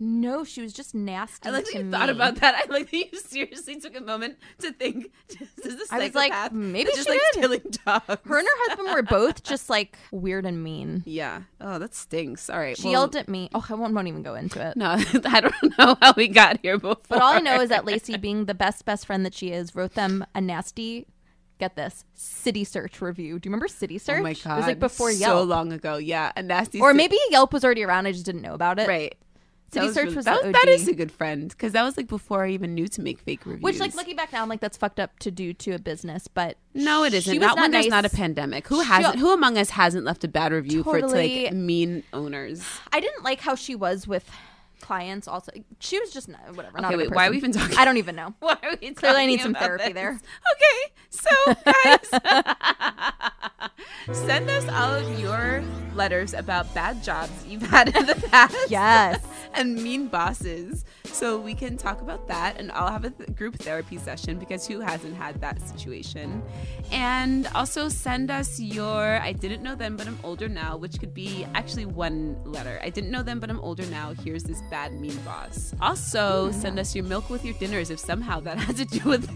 [0.00, 1.48] No, she was just nasty.
[1.48, 1.90] I like that you me.
[1.90, 2.54] thought about that.
[2.54, 5.10] I like that you seriously took a moment to think.
[5.64, 7.40] Is this I was like, maybe that's just she like did.
[7.40, 8.04] killing dogs?
[8.24, 11.02] Her and her husband were both just like weird and mean.
[11.04, 11.42] yeah.
[11.60, 12.48] Oh, that stinks.
[12.48, 12.76] All right.
[12.76, 13.50] She well, yelled at me.
[13.52, 14.76] Oh, I won't, won't even go into it.
[14.76, 14.86] No,
[15.24, 17.02] I don't know how we got here before.
[17.08, 19.74] But all I know is that Lacey, being the best best friend that she is,
[19.74, 21.06] wrote them a nasty.
[21.58, 23.38] Get this City Search review.
[23.38, 24.20] Do you remember City Search?
[24.20, 24.52] Oh my god!
[24.52, 25.96] It was like before Yelp, so long ago.
[25.96, 26.80] Yeah, a nasty.
[26.80, 28.06] or maybe Yelp was already around.
[28.06, 28.86] I just didn't know about it.
[28.88, 29.16] right.
[29.70, 32.06] City That Search really- was that, that is a good friend because that was like
[32.06, 33.62] before I even knew to make fake reviews.
[33.62, 36.26] Which, like, looking back now, I'm like, that's fucked up to do to a business.
[36.26, 37.38] But no, it isn't.
[37.38, 38.66] was Not when there's not a pandemic.
[38.68, 39.18] Who hasn't?
[39.18, 42.64] Who among us hasn't left a bad review for it to like mean owners?
[42.92, 44.30] I didn't like how she was with
[44.80, 45.28] clients.
[45.28, 46.80] Also, she was just whatever.
[46.80, 47.10] not Okay, wait.
[47.10, 47.76] Why are we even talking?
[47.76, 48.32] I don't even know.
[48.40, 49.92] Why are we Clearly, I need some therapy this?
[49.92, 50.12] there.
[50.12, 51.30] Okay, so
[51.64, 52.08] guys,
[54.12, 55.62] send us all of your
[55.94, 58.56] letters about bad jobs you've had in the past.
[58.70, 59.20] Yes.
[59.54, 60.84] and mean bosses.
[61.04, 64.66] So we can talk about that, and I'll have a th- group therapy session because
[64.66, 66.42] who hasn't had that situation?
[66.92, 71.14] And also send us your I didn't know then, but I'm older now, which could
[71.14, 72.78] be actually one letter.
[72.82, 74.12] I didn't know then, but I'm older now.
[74.12, 75.74] Here's this bad mean boss.
[75.80, 79.28] Also, send us your milk with your dinners if somehow that has to do with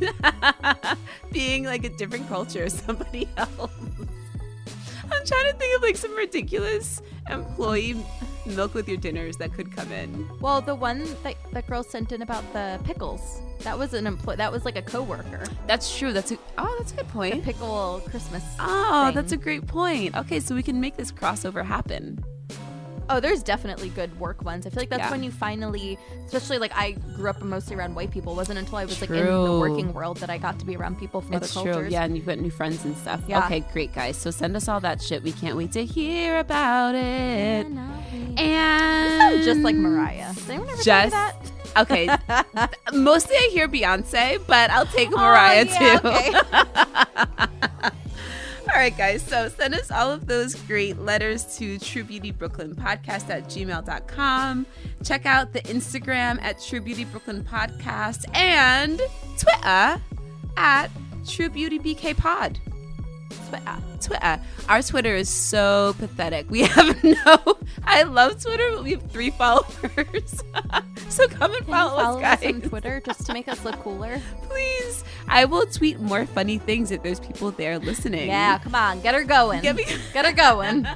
[1.32, 3.70] being like a different culture, somebody else.
[5.12, 7.96] I'm trying to think of like some ridiculous employee
[8.46, 10.28] milk with your dinners that could come in.
[10.40, 14.36] Well, the one that that girl sent in about the pickles, that was an employee.
[14.36, 15.44] That was like a coworker.
[15.66, 16.12] That's true.
[16.12, 17.44] That's a oh, that's a good The point.
[17.44, 18.42] pickle Christmas.
[18.58, 19.14] Oh, thing.
[19.14, 20.16] that's a great point.
[20.16, 22.24] Okay, so we can make this crossover happen.
[23.08, 24.66] Oh, there's definitely good work ones.
[24.66, 25.10] I feel like that's Yeah.
[25.10, 28.32] when you finally, especially like I grew up mostly around white people.
[28.32, 30.76] It wasn't until I was like in the working world that I got to be
[30.76, 31.72] around people from It's other true.
[31.72, 31.92] cultures.
[31.92, 33.20] Yeah, and you've got new friends and stuff.
[33.28, 33.44] Yeah.
[33.46, 34.16] Okay, great guys.
[34.16, 35.22] So send us all that shit.
[35.22, 37.66] We can't wait to hear about it.
[38.38, 40.32] And just like Mariah.
[40.34, 41.36] Did anyone ever Just- you that?
[41.74, 42.08] Okay.
[42.92, 46.08] Mostly I hear Beyonce, but I'll take oh, Mariah Oh, yeah, too.
[46.08, 47.88] okay.
[48.72, 49.22] All right, guys.
[49.22, 54.66] So send us all of those great letters to True Beauty Brooklyn Podcast at gmail.com.
[55.04, 58.98] Check out the Instagram at True Beauty Brooklyn Podcast and
[59.38, 60.00] Twitter
[60.56, 60.88] at
[61.28, 62.58] True Beauty BK Pod.
[63.48, 63.62] Twitter.
[63.66, 64.24] Uh, Twitter.
[64.24, 64.38] Uh,
[64.68, 66.50] our Twitter is so pathetic.
[66.50, 67.58] We have no.
[67.84, 70.42] I love Twitter, but we have three followers.
[71.08, 73.76] so come and Can follow, follow us, us on Twitter just to make us look
[73.80, 74.20] cooler?
[74.48, 75.04] Please.
[75.28, 78.28] I will tweet more funny things if there's people there listening.
[78.28, 79.62] Yeah, come on, get her going.
[79.62, 80.86] Get me- Get her going.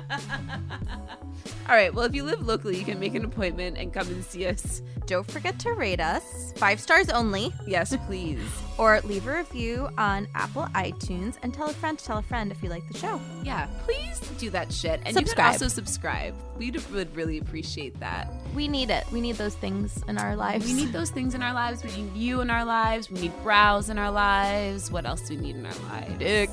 [1.69, 1.93] All right.
[1.93, 4.83] Well, if you live locally, you can make an appointment and come and see us.
[5.07, 8.41] Don't forget to rate us five stars only, Yes, please.
[8.79, 12.51] or leave a review on Apple iTunes, and tell a friend to tell a friend
[12.51, 13.21] if you like the show.
[13.45, 15.01] Yeah, please do that shit.
[15.05, 16.35] And you can also subscribe.
[16.57, 18.33] We would really appreciate that.
[18.55, 19.05] We need it.
[19.13, 20.67] We need those things in our lives.
[20.67, 21.85] We need those things in our lives.
[21.85, 23.11] We need you in our lives.
[23.11, 24.91] We need brows in our lives.
[24.91, 26.19] What else do we need in our lives?
[26.19, 26.51] Dick.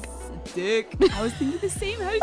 [0.53, 0.95] Dick.
[1.13, 1.99] I was thinking the same.
[1.99, 2.21] How did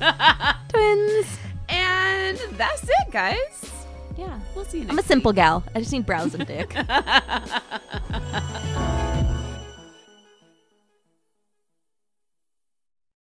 [0.00, 0.52] know?
[0.68, 1.38] twins.
[1.72, 3.70] And that's it, guys.
[4.16, 4.38] Yeah.
[4.54, 5.64] We'll see you next I'm a simple gal.
[5.74, 6.74] I just need brows and dick.
[6.74, 6.86] week.